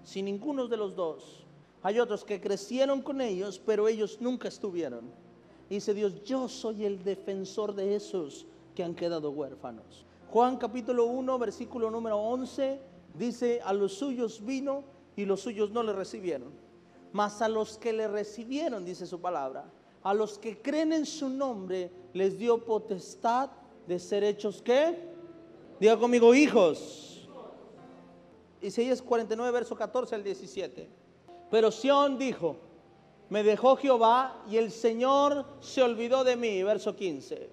sin 0.03 0.25
ninguno 0.25 0.67
de 0.67 0.77
los 0.77 0.97
dos. 0.97 1.45
Hay 1.83 1.99
otros 1.99 2.25
que 2.25 2.41
crecieron 2.41 3.03
con 3.03 3.21
ellos, 3.21 3.61
pero 3.65 3.89
ellos 3.89 4.19
nunca 4.21 4.49
estuvieron. 4.49 5.11
dice 5.69 5.95
Dios, 5.95 6.23
yo 6.25 6.49
soy 6.49 6.85
el 6.85 7.03
defensor 7.03 7.75
de 7.75 7.95
esos 7.95 8.47
que 8.75 8.83
han 8.83 8.95
quedado 8.95 9.31
huérfanos. 9.31 10.05
Juan 10.31 10.57
capítulo 10.57 11.07
1, 11.07 11.39
versículo 11.39 11.91
número 11.91 12.17
11, 12.17 12.81
dice, 13.15 13.61
a 13.63 13.75
los 13.75 13.93
suyos 13.93 14.43
vino 14.45 14.85
y 15.17 15.27
los 15.27 15.41
suyos 15.41 15.71
no 15.71 15.83
le 15.83 15.93
recibieron. 15.93 16.53
Mas 17.13 17.43
a 17.43 17.49
los 17.49 17.77
que 17.77 17.93
le 17.93 18.09
recibieron, 18.09 18.87
dice 18.87 19.07
su 19.07 19.21
palabra, 19.21 19.67
a 20.03 20.15
los 20.15 20.39
que 20.39 20.61
creen 20.61 20.93
en 20.93 21.07
su 21.07 21.29
nombre 21.29 21.91
les 22.13 22.39
dio 22.39 22.65
potestad 22.65 23.51
de 23.87 23.99
ser 23.99 24.25
hechos 24.25 24.63
qué? 24.63 24.97
Diga 25.79 25.99
conmigo, 25.99 26.35
hijos. 26.35 27.29
Isaías 28.61 29.03
49, 29.03 29.51
verso 29.51 29.75
14 29.75 30.15
al 30.15 30.23
17. 30.23 30.89
Pero 31.51 31.71
Sión 31.71 32.19
dijo, 32.19 32.57
me 33.29 33.43
dejó 33.43 33.77
Jehová 33.77 34.43
y 34.49 34.57
el 34.57 34.71
Señor 34.71 35.45
se 35.61 35.83
olvidó 35.83 36.23
de 36.25 36.37
mí, 36.37 36.63
verso 36.63 36.95
15. 36.95 37.51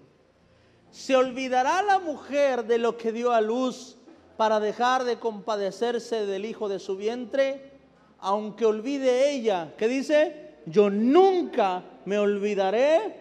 ¿Se 0.91 1.15
olvidará 1.15 1.81
la 1.83 1.99
mujer 1.99 2.65
de 2.65 2.77
lo 2.77 2.97
que 2.97 3.11
dio 3.11 3.31
a 3.31 3.41
luz 3.41 3.97
para 4.37 4.59
dejar 4.59 5.03
de 5.03 5.19
compadecerse 5.19 6.25
del 6.25 6.45
hijo 6.45 6.69
de 6.69 6.79
su 6.79 6.95
vientre? 6.95 7.71
Aunque 8.19 8.65
olvide 8.65 9.31
ella, 9.31 9.73
¿qué 9.77 9.87
dice? 9.87 10.48
Yo 10.69 10.89
nunca 10.91 11.83
me 12.05 12.19
olvidaré 12.19 13.15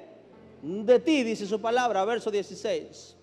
de 0.63 1.01
ti, 1.01 1.23
dice 1.23 1.47
su 1.47 1.61
palabra, 1.61 2.05
verso 2.05 2.31
16. 2.31 3.17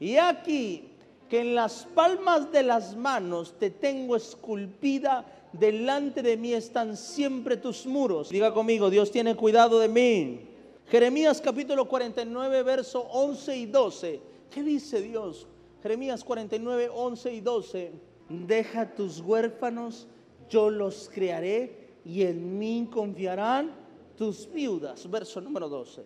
Y 0.00 0.16
aquí 0.16 0.92
que 1.28 1.40
en 1.40 1.54
las 1.54 1.84
palmas 1.94 2.50
de 2.52 2.62
las 2.62 2.96
manos 2.96 3.54
te 3.58 3.70
tengo 3.70 4.16
esculpida, 4.16 5.26
delante 5.52 6.22
de 6.22 6.36
mí 6.38 6.54
están 6.54 6.96
siempre 6.96 7.58
tus 7.58 7.84
muros. 7.86 8.30
Diga 8.30 8.54
conmigo, 8.54 8.88
Dios 8.88 9.10
tiene 9.10 9.34
cuidado 9.34 9.78
de 9.78 9.88
mí. 9.88 10.48
Jeremías 10.88 11.42
capítulo 11.42 11.86
49, 11.86 12.62
verso 12.62 13.00
11 13.10 13.56
y 13.58 13.66
12. 13.66 14.20
¿Qué 14.50 14.62
dice 14.62 15.02
Dios? 15.02 15.46
Jeremías 15.82 16.24
49, 16.24 16.90
11 16.94 17.34
y 17.34 17.40
12. 17.40 17.92
Deja 18.28 18.94
tus 18.94 19.20
huérfanos, 19.20 20.06
yo 20.48 20.70
los 20.70 21.10
crearé 21.12 21.85
y 22.06 22.22
en 22.22 22.56
mí 22.56 22.88
confiarán 22.90 23.72
tus 24.16 24.50
viudas, 24.52 25.10
verso 25.10 25.40
número 25.40 25.68
12. 25.68 26.04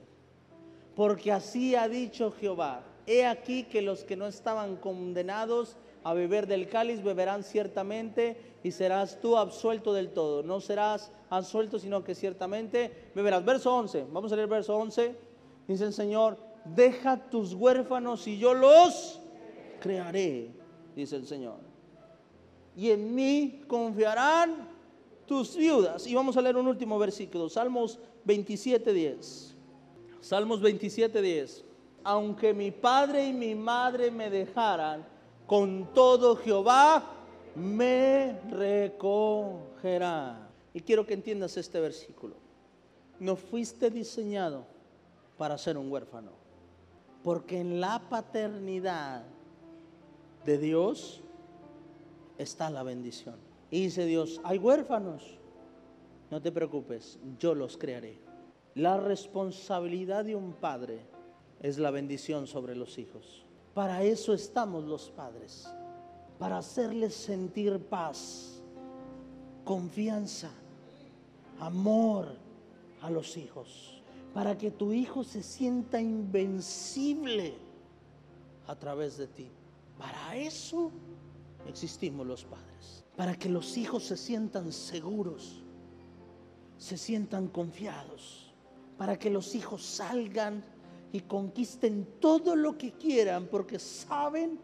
Porque 0.97 1.31
así 1.31 1.75
ha 1.75 1.89
dicho 1.89 2.33
Jehová, 2.33 2.83
he 3.07 3.27
aquí 3.27 3.65
que 3.65 3.83
los 3.83 4.03
que 4.05 4.17
no 4.17 4.27
estaban 4.27 4.77
condenados 4.77 5.77
a 6.03 6.15
beber 6.15 6.47
del 6.47 6.71
cáliz 6.71 7.03
beberán 7.03 7.45
ciertamente 7.45 8.39
y 8.65 8.71
serás 8.71 9.21
tú 9.21 9.37
absuelto 9.37 9.93
del 9.93 10.09
todo. 10.09 10.43
No 10.43 10.61
serás 10.61 11.13
absuelto, 11.29 11.79
sino 11.79 12.03
que 12.03 12.15
ciertamente 12.15 13.11
beberás. 13.15 13.45
Verso 13.45 13.75
11, 13.75 14.07
vamos 14.11 14.33
a 14.33 14.37
leer 14.37 14.49
verso 14.49 14.75
11. 14.79 15.15
Dice 15.69 15.85
el 15.85 15.93
Señor, 15.93 16.39
deja 16.65 17.29
tus 17.29 17.53
huérfanos 17.53 18.27
y 18.27 18.39
yo 18.39 18.55
los 18.55 19.21
crearé, 19.81 20.51
dice 20.97 21.17
el 21.17 21.27
Señor. 21.27 21.59
Y 22.75 22.91
en 22.91 23.15
mí 23.15 23.65
confiarán 23.67 24.70
tus 25.31 25.55
viudas. 25.55 26.09
Y 26.09 26.15
vamos 26.17 26.37
a 26.37 26.43
leer 26.43 26.57
un 26.57 26.67
último 26.67 26.99
versículo, 26.99 27.49
Salmos 27.49 28.01
27, 28.25 28.93
10. 28.93 29.55
Salmos 30.21 30.61
27, 30.61 31.23
10. 31.23 31.65
Aunque 32.03 32.53
mi 32.53 32.73
padre 32.73 33.29
y 33.29 33.33
mi 33.33 33.55
madre 33.55 34.11
me 34.11 34.29
dejaran, 34.29 35.07
con 35.47 35.95
todo 35.95 36.35
Jehová 36.35 37.05
me 37.55 38.41
recogerá. 38.51 40.51
Y 40.75 40.81
quiero 40.81 41.07
que 41.07 41.15
entiendas 41.15 41.57
este 41.57 41.79
versículo. 41.79 42.35
No 43.21 43.37
fuiste 43.37 43.89
diseñado 43.89 44.67
para 45.39 45.57
ser 45.59 45.79
un 45.79 45.93
huérfano, 45.93 46.33
porque 47.23 47.61
en 47.61 47.81
la 47.81 48.01
paternidad 48.11 49.23
de 50.45 50.59
Dios 50.59 51.21
está 52.37 52.69
la 52.69 52.83
bendición. 52.83 53.50
Y 53.71 53.83
dice 53.83 54.05
Dios, 54.07 54.41
hay 54.45 54.59
huérfanos. 54.59 55.39
No 56.31 56.41
te 56.41 56.53
preocupes, 56.53 57.19
yo 57.39 57.55
los 57.55 57.77
crearé. 57.77 58.19
La 58.75 58.99
responsabilidad 58.99 60.25
de 60.25 60.37
un 60.37 60.53
padre 60.53 61.01
es 61.61 61.79
la 61.79 61.91
bendición 61.91 62.47
sobre 62.47 62.77
los 62.77 62.99
hijos. 62.99 63.45
Para 63.75 64.03
eso 64.03 64.33
estamos 64.33 64.85
los 64.85 65.11
padres, 65.11 65.69
para 66.39 66.59
hacerles 66.59 67.15
sentir 67.15 67.79
paz, 67.79 68.63
confianza, 69.65 70.51
amor 71.59 72.27
a 73.03 73.11
los 73.11 73.37
hijos, 73.37 74.03
para 74.35 74.57
que 74.57 74.71
tu 74.71 74.93
hijo 74.93 75.23
se 75.25 75.43
sienta 75.43 76.01
invencible 76.01 77.55
a 78.67 78.75
través 78.77 79.17
de 79.17 79.27
ti. 79.27 79.49
Para 79.99 80.37
eso 80.37 80.91
existimos 81.67 82.27
los 82.27 82.45
padres. 82.45 83.05
Para 83.17 83.35
que 83.35 83.49
los 83.49 83.77
hijos 83.77 84.05
se 84.05 84.17
sientan 84.17 84.73
seguros, 84.73 85.63
se 86.79 86.97
sientan 86.97 87.49
confiados, 87.49 88.53
para 88.97 89.19
que 89.19 89.31
los 89.31 89.55
hijos 89.55 89.85
salgan 89.85 90.65
y 91.13 91.21
conquisten 91.21 92.07
todo 92.21 92.55
lo 92.57 92.79
que 92.79 92.93
quieran 92.93 93.47
porque 93.47 93.79
saben 93.79 94.59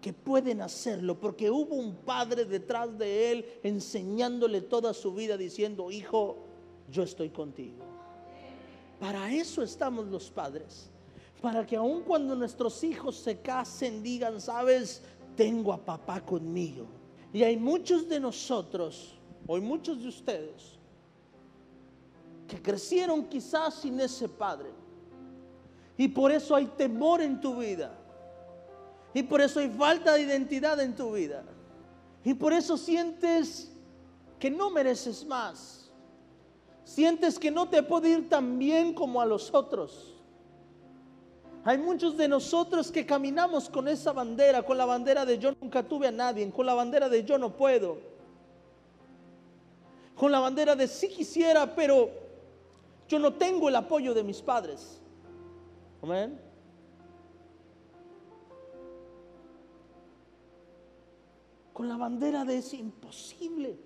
que 0.00 0.12
pueden 0.12 0.60
hacerlo, 0.60 1.18
porque 1.18 1.48
hubo 1.50 1.76
un 1.76 1.94
padre 1.94 2.44
detrás 2.44 2.98
de 2.98 3.32
él 3.32 3.46
enseñándole 3.62 4.60
toda 4.60 4.92
su 4.92 5.14
vida 5.14 5.36
diciendo, 5.36 5.90
hijo, 5.92 6.38
yo 6.90 7.04
estoy 7.04 7.30
contigo. 7.30 7.84
Para 8.98 9.32
eso 9.32 9.62
estamos 9.62 10.06
los 10.06 10.28
padres, 10.30 10.90
para 11.40 11.64
que 11.64 11.76
aun 11.76 12.02
cuando 12.02 12.34
nuestros 12.34 12.82
hijos 12.82 13.16
se 13.16 13.40
casen 13.40 14.02
digan, 14.02 14.40
sabes, 14.40 15.02
tengo 15.36 15.72
a 15.72 15.78
papá 15.78 16.20
conmigo. 16.20 16.86
Y 17.32 17.42
hay 17.42 17.56
muchos 17.56 18.08
de 18.08 18.20
nosotros, 18.20 19.14
hoy 19.46 19.60
muchos 19.60 20.02
de 20.02 20.08
ustedes, 20.08 20.78
que 22.46 22.60
crecieron 22.60 23.24
quizás 23.24 23.74
sin 23.74 23.98
ese 24.00 24.28
padre. 24.28 24.70
Y 25.96 26.08
por 26.08 26.30
eso 26.30 26.54
hay 26.54 26.66
temor 26.66 27.22
en 27.22 27.40
tu 27.40 27.56
vida. 27.56 27.98
Y 29.14 29.22
por 29.22 29.40
eso 29.40 29.60
hay 29.60 29.68
falta 29.68 30.14
de 30.14 30.22
identidad 30.22 30.80
en 30.80 30.94
tu 30.94 31.12
vida. 31.12 31.44
Y 32.24 32.34
por 32.34 32.52
eso 32.52 32.76
sientes 32.76 33.72
que 34.38 34.50
no 34.50 34.70
mereces 34.70 35.24
más. 35.26 35.90
Sientes 36.84 37.38
que 37.38 37.50
no 37.50 37.68
te 37.68 37.82
puede 37.82 38.10
ir 38.10 38.28
tan 38.28 38.58
bien 38.58 38.94
como 38.94 39.20
a 39.20 39.26
los 39.26 39.52
otros. 39.54 40.21
Hay 41.64 41.78
muchos 41.78 42.16
de 42.16 42.26
nosotros 42.26 42.90
que 42.90 43.06
caminamos 43.06 43.68
con 43.68 43.86
esa 43.86 44.12
bandera, 44.12 44.64
con 44.64 44.76
la 44.76 44.84
bandera 44.84 45.24
de 45.24 45.38
yo 45.38 45.52
nunca 45.60 45.82
tuve 45.82 46.08
a 46.08 46.12
nadie, 46.12 46.50
con 46.50 46.66
la 46.66 46.74
bandera 46.74 47.08
de 47.08 47.22
yo 47.22 47.38
no 47.38 47.56
puedo, 47.56 47.98
con 50.16 50.32
la 50.32 50.40
bandera 50.40 50.74
de 50.74 50.88
sí 50.88 51.08
quisiera, 51.08 51.72
pero 51.74 52.10
yo 53.08 53.20
no 53.20 53.34
tengo 53.34 53.68
el 53.68 53.76
apoyo 53.76 54.12
de 54.12 54.24
mis 54.24 54.42
padres. 54.42 55.00
Amén. 56.02 56.40
Con 61.72 61.88
la 61.88 61.96
bandera 61.96 62.44
de 62.44 62.58
es 62.58 62.74
imposible. 62.74 63.78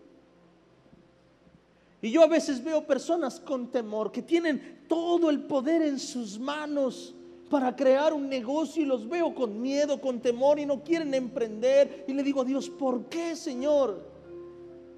Y 2.00 2.10
yo 2.10 2.22
a 2.22 2.26
veces 2.26 2.64
veo 2.64 2.86
personas 2.86 3.38
con 3.38 3.70
temor 3.70 4.12
que 4.12 4.22
tienen 4.22 4.86
todo 4.88 5.28
el 5.28 5.42
poder 5.42 5.82
en 5.82 5.98
sus 5.98 6.38
manos 6.38 7.15
para 7.48 7.74
crear 7.74 8.12
un 8.12 8.28
negocio 8.28 8.82
y 8.82 8.86
los 8.86 9.08
veo 9.08 9.34
con 9.34 9.60
miedo, 9.60 10.00
con 10.00 10.20
temor 10.20 10.58
y 10.58 10.66
no 10.66 10.82
quieren 10.82 11.14
emprender. 11.14 12.04
Y 12.08 12.12
le 12.12 12.22
digo 12.22 12.42
a 12.42 12.44
Dios, 12.44 12.68
¿por 12.68 13.04
qué, 13.04 13.36
Señor? 13.36 14.04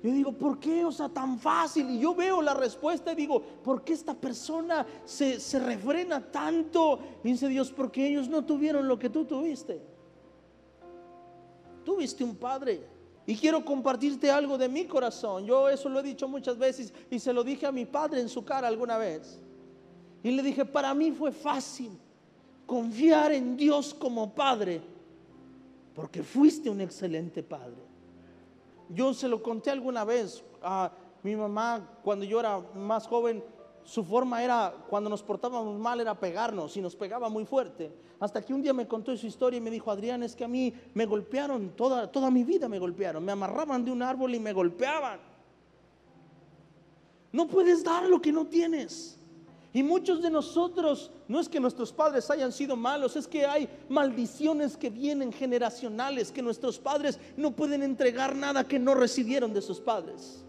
Yo 0.03 0.13
digo, 0.13 0.33
¿por 0.33 0.59
qué? 0.59 0.85
O 0.85 0.93
sea, 0.93 1.09
tan 1.09 1.39
fácil. 1.39 1.91
Y 1.91 1.99
yo 1.99 2.15
veo 2.15 2.41
la 2.41 2.55
respuesta 2.55 3.13
y 3.13 3.17
digo, 3.17 3.43
¿por 3.43 3.83
qué 3.83 3.93
esta 3.93 4.15
persona 4.15 4.87
se, 5.05 5.41
se 5.41 5.59
refrena 5.59 6.31
tanto? 6.31 7.01
Y 7.25 7.33
dice 7.33 7.49
Dios, 7.49 7.73
porque 7.73 8.07
ellos 8.07 8.29
no 8.29 8.45
tuvieron 8.45 8.89
lo 8.89 8.99
que 8.99 9.11
tú 9.11 9.25
tuviste. 9.25 9.83
Tuviste 11.85 12.25
un 12.25 12.37
padre. 12.37 12.83
Y 13.27 13.37
quiero 13.37 13.63
compartirte 13.63 14.31
algo 14.31 14.57
de 14.57 14.71
mi 14.71 14.87
corazón. 14.87 15.45
Yo 15.45 15.69
eso 15.69 15.91
lo 15.91 16.01
he 16.01 16.03
dicho 16.03 16.27
muchas 16.29 16.57
veces 16.57 16.95
y 17.11 17.19
se 17.19 17.33
lo 17.33 17.45
dije 17.45 17.67
a 17.67 17.73
mi 17.73 17.85
padre 17.85 18.23
en 18.23 18.29
su 18.31 18.43
cara 18.43 18.69
alguna 18.69 18.97
vez. 18.97 19.39
Y 20.23 20.31
le 20.31 20.43
dije, 20.43 20.65
para 20.65 20.95
mí 20.95 21.13
fue 21.13 21.31
fácil 21.31 21.99
confiar 22.69 23.33
en 23.33 23.57
Dios 23.57 23.95
como 23.95 24.35
Padre, 24.35 24.83
porque 25.95 26.23
fuiste 26.23 26.69
un 26.69 26.83
excelente 26.83 27.43
Padre. 27.43 27.83
Yo 28.91 29.15
se 29.15 29.27
lo 29.27 29.43
conté 29.43 29.71
alguna 29.71 30.05
vez 30.05 30.45
a 30.63 30.93
mi 31.23 31.35
mamá 31.35 31.99
cuando 32.05 32.27
yo 32.27 32.39
era 32.39 32.61
más 32.75 33.07
joven. 33.07 33.43
Su 33.85 34.05
forma 34.05 34.45
era, 34.45 34.75
cuando 34.91 35.09
nos 35.09 35.23
portábamos 35.23 35.81
mal, 35.81 35.99
era 35.99 36.15
pegarnos 36.21 36.77
y 36.77 36.83
nos 36.83 36.95
pegaba 36.95 37.31
muy 37.31 37.47
fuerte. 37.47 37.91
Hasta 38.21 38.43
que 38.43 38.53
un 38.53 38.61
día 38.61 38.75
me 38.75 38.87
contó 38.87 39.17
su 39.17 39.27
historia 39.27 39.57
y 39.57 39.63
me 39.63 39.71
dijo, 39.71 39.91
Adrián, 39.91 40.23
es 40.23 40.37
que 40.37 40.45
a 40.45 40.49
mí 40.49 40.75
me 40.93 41.07
golpearon, 41.07 41.71
toda, 41.71 42.13
toda 42.13 42.31
mi 42.31 42.45
vida 42.45 42.69
me 42.69 42.79
golpearon. 42.79 43.25
Me 43.25 43.33
amarraban 43.33 43.83
de 43.83 43.91
un 43.91 44.03
árbol 44.03 44.35
y 44.35 44.41
me 44.41 44.53
golpeaban. 44.53 45.21
No 47.33 47.49
puedes 47.49 47.83
dar 47.83 48.07
lo 48.07 48.21
que 48.21 48.31
no 48.31 48.47
tienes. 48.47 49.18
Y 49.73 49.83
muchos 49.83 50.23
de 50.23 50.31
nosotros, 50.31 51.11
no 51.29 51.41
es 51.41 51.49
que 51.49 51.61
nuestros 51.61 51.93
padres 51.93 52.31
hayan 52.31 52.53
sido 52.53 52.75
malos, 52.75 53.17
es 53.17 53.29
que 53.29 53.45
hay 53.45 53.69
maldiciones 53.89 54.77
que 54.77 54.89
vienen 54.89 55.31
generacionales, 55.31 56.33
que 56.33 56.41
nuestros 56.41 56.79
padres 56.79 57.19
no 57.37 57.51
pueden 57.51 57.83
entregar 57.83 58.35
nada 58.35 58.67
que 58.67 58.79
no 58.79 58.95
recibieron 58.95 59.53
de 59.53 59.61
sus 59.61 59.79
padres. 59.79 60.43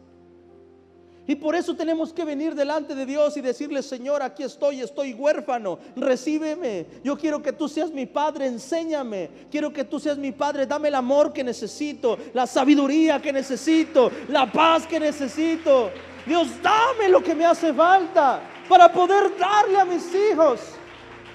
Y 1.28 1.36
por 1.36 1.54
eso 1.54 1.76
tenemos 1.76 2.12
que 2.12 2.26
venir 2.26 2.56
delante 2.56 2.96
de 2.96 3.06
Dios 3.06 3.38
y 3.38 3.42
decirle, 3.42 3.84
Señor, 3.84 4.24
aquí 4.24 4.42
estoy, 4.42 4.82
estoy 4.82 5.14
huérfano, 5.14 5.78
recíbeme. 5.96 6.88
Yo 7.04 7.16
quiero 7.16 7.40
que 7.40 7.54
tú 7.54 7.70
seas 7.70 7.92
mi 7.92 8.08
Padre, 8.08 8.48
enséñame. 8.48 9.30
Quiero 9.52 9.72
que 9.72 9.84
tú 9.84 10.00
seas 10.00 10.18
mi 10.18 10.32
Padre, 10.32 10.66
dame 10.66 10.88
el 10.88 10.96
amor 10.96 11.32
que 11.32 11.44
necesito, 11.44 12.18
la 12.34 12.48
sabiduría 12.48 13.22
que 13.22 13.32
necesito, 13.32 14.10
la 14.30 14.52
paz 14.52 14.88
que 14.88 15.00
necesito. 15.00 15.92
Dios, 16.26 16.48
dame 16.64 17.10
lo 17.10 17.22
que 17.22 17.36
me 17.36 17.46
hace 17.46 17.74
falta 17.76 18.42
para 18.70 18.92
poder 18.94 19.38
darle 19.38 19.80
a 19.80 19.86
mis 19.86 20.14
hijos 20.14 20.62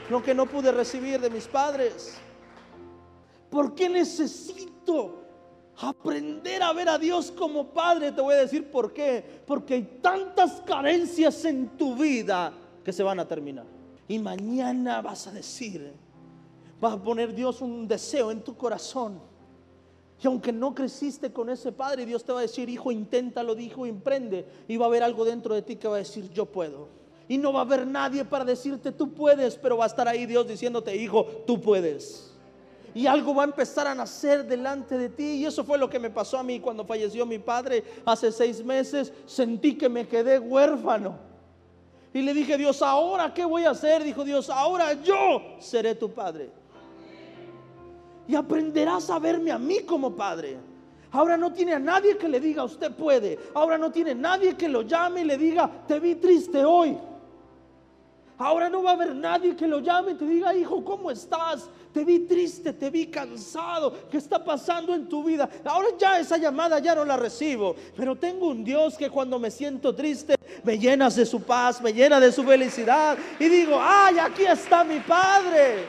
lo 0.09 0.23
que 0.23 0.35
no 0.35 0.47
pude 0.47 0.71
recibir 0.73 1.21
de 1.21 1.29
mis 1.29 1.47
padres. 1.47 2.17
¿Por 3.51 3.75
qué 3.75 3.89
necesito 3.89 5.23
aprender 5.77 6.63
a 6.63 6.73
ver 6.73 6.89
a 6.89 6.99
Dios 6.99 7.31
como 7.31 7.67
Padre? 7.67 8.13
Te 8.13 8.21
voy 8.21 8.35
a 8.35 8.39
decir 8.39 8.71
por 8.71 8.93
qué. 8.93 9.43
Porque 9.47 9.75
hay 9.75 9.99
tantas 10.01 10.61
carencias 10.63 11.45
en 11.45 11.77
tu 11.77 11.97
vida 11.97 12.53
que 12.85 12.93
se 12.93 13.03
van 13.03 13.21
a 13.21 13.29
terminar. 13.29 13.67
Y 14.09 14.19
mañana 14.19 15.03
vas 15.03 15.27
a 15.27 15.33
decir, 15.33 15.93
vas 16.81 16.95
a 16.95 17.03
poner 17.03 17.35
Dios 17.35 17.61
un 17.61 17.89
deseo 17.89 18.31
en 18.31 18.43
tu 18.43 18.57
corazón 18.57 19.21
y 20.23 20.27
aunque 20.27 20.53
no 20.53 20.75
creciste 20.75 21.33
con 21.33 21.51
ese 21.51 21.71
padre, 21.71 22.07
Dios 22.07 22.25
te 22.25 22.33
va 22.33 22.39
a 22.39 22.43
decir, 22.43 22.69
hijo, 22.71 22.91
inténtalo, 22.91 23.55
dijo, 23.55 23.85
emprende. 23.85 24.47
Y 24.69 24.79
va 24.79 24.87
a 24.87 24.89
haber 24.89 25.03
algo 25.03 25.25
dentro 25.25 25.55
de 25.55 25.61
ti 25.61 25.77
que 25.77 25.87
va 25.87 25.97
a 25.97 25.99
decir, 25.99 26.31
yo 26.31 26.47
puedo. 26.47 26.89
Y 27.29 27.39
no 27.39 27.53
va 27.53 27.61
a 27.61 27.63
haber 27.63 27.87
nadie 27.87 28.25
para 28.25 28.45
decirte, 28.45 28.93
tú 28.93 29.13
puedes, 29.13 29.57
pero 29.57 29.79
va 29.79 29.85
a 29.85 29.89
estar 29.89 30.07
ahí 30.07 30.27
Dios 30.27 30.47
diciéndote, 30.47 30.95
hijo, 30.97 31.25
tú 31.47 31.61
puedes. 31.61 32.33
Y 32.95 33.07
algo 33.07 33.35
va 33.35 33.43
a 33.43 33.47
empezar 33.47 33.87
a 33.87 33.95
nacer 33.95 34.47
delante 34.47 34.97
de 34.97 35.09
ti. 35.09 35.37
Y 35.37 35.47
eso 35.47 35.65
fue 35.65 35.79
lo 35.79 35.91
que 35.91 35.99
me 35.99 36.11
pasó 36.11 36.39
a 36.39 36.43
mí 36.43 36.61
cuando 36.61 36.85
falleció 36.85 37.27
mi 37.27 37.39
padre 37.39 37.83
hace 38.05 38.31
seis 38.31 38.65
meses. 38.65 39.13
Sentí 39.27 39.77
que 39.77 39.89
me 39.89 40.07
quedé 40.07 40.39
huérfano. 40.39 41.17
Y 42.13 42.23
le 42.23 42.33
dije, 42.33 42.57
Dios, 42.57 42.81
¿ahora 42.83 43.35
qué 43.35 43.45
voy 43.45 43.65
a 43.65 43.71
hacer? 43.71 44.05
Dijo 44.05 44.23
Dios, 44.23 44.49
ahora 44.49 44.93
yo 45.03 45.43
seré 45.59 45.97
tu 45.97 46.11
padre 46.11 46.51
y 48.27 48.35
aprenderás 48.35 49.11
a 49.11 49.19
verme 49.19 49.51
a 49.51 49.59
mí 49.59 49.81
como 49.81 50.15
padre. 50.15 50.57
Ahora 51.11 51.37
no 51.37 51.53
tiene 51.53 51.75
a 51.75 51.79
nadie 51.79 52.17
que 52.17 52.29
le 52.29 52.41
diga, 52.41 52.65
usted 52.65 52.93
puede. 52.93 53.39
Ahora 53.55 53.79
no 53.79 53.91
tiene 53.93 54.15
nadie 54.15 54.57
que 54.57 54.69
lo 54.69 54.83
llame 54.83 55.21
y 55.21 55.25
le 55.25 55.39
diga, 55.39 55.71
te 55.87 56.01
vi 56.01 56.17
triste 56.17 56.65
hoy. 56.65 56.99
Ahora 58.37 58.69
no 58.69 58.83
va 58.83 58.91
a 58.91 58.95
haber 58.95 59.15
nadie 59.15 59.55
que 59.55 59.67
lo 59.69 59.79
llame 59.79 60.13
y 60.13 60.15
te 60.15 60.25
diga, 60.25 60.55
hijo, 60.55 60.85
¿cómo 60.85 61.11
estás? 61.11 61.69
Te 61.93 62.05
vi 62.05 62.21
triste, 62.21 62.73
te 62.73 62.91
vi 62.91 63.07
cansado. 63.07 63.95
¿Qué 64.11 64.17
está 64.17 64.45
pasando 64.45 64.93
en 64.95 65.09
tu 65.09 65.23
vida? 65.23 65.49
Ahora 65.65 65.89
ya 65.97 66.19
esa 66.19 66.37
llamada 66.37 66.81
ya 66.81 66.97
no 66.97 67.05
la 67.05 67.17
recibo. 67.17 67.77
Pero 67.97 68.17
tengo 68.17 68.49
un 68.49 68.65
Dios 68.65 68.97
que 68.97 69.09
cuando 69.09 69.39
me 69.39 69.51
siento 69.51 69.95
triste 69.95 70.35
me 70.65 70.77
llena 70.77 71.09
de 71.11 71.25
su 71.25 71.43
paz, 71.43 71.81
me 71.81 71.93
llena 71.93 72.19
de 72.19 72.33
su 72.33 72.43
felicidad. 72.43 73.17
Y 73.39 73.49
digo, 73.49 73.79
ay, 73.81 74.19
aquí 74.19 74.45
está 74.45 74.83
mi 74.83 74.99
Padre. 74.99 75.87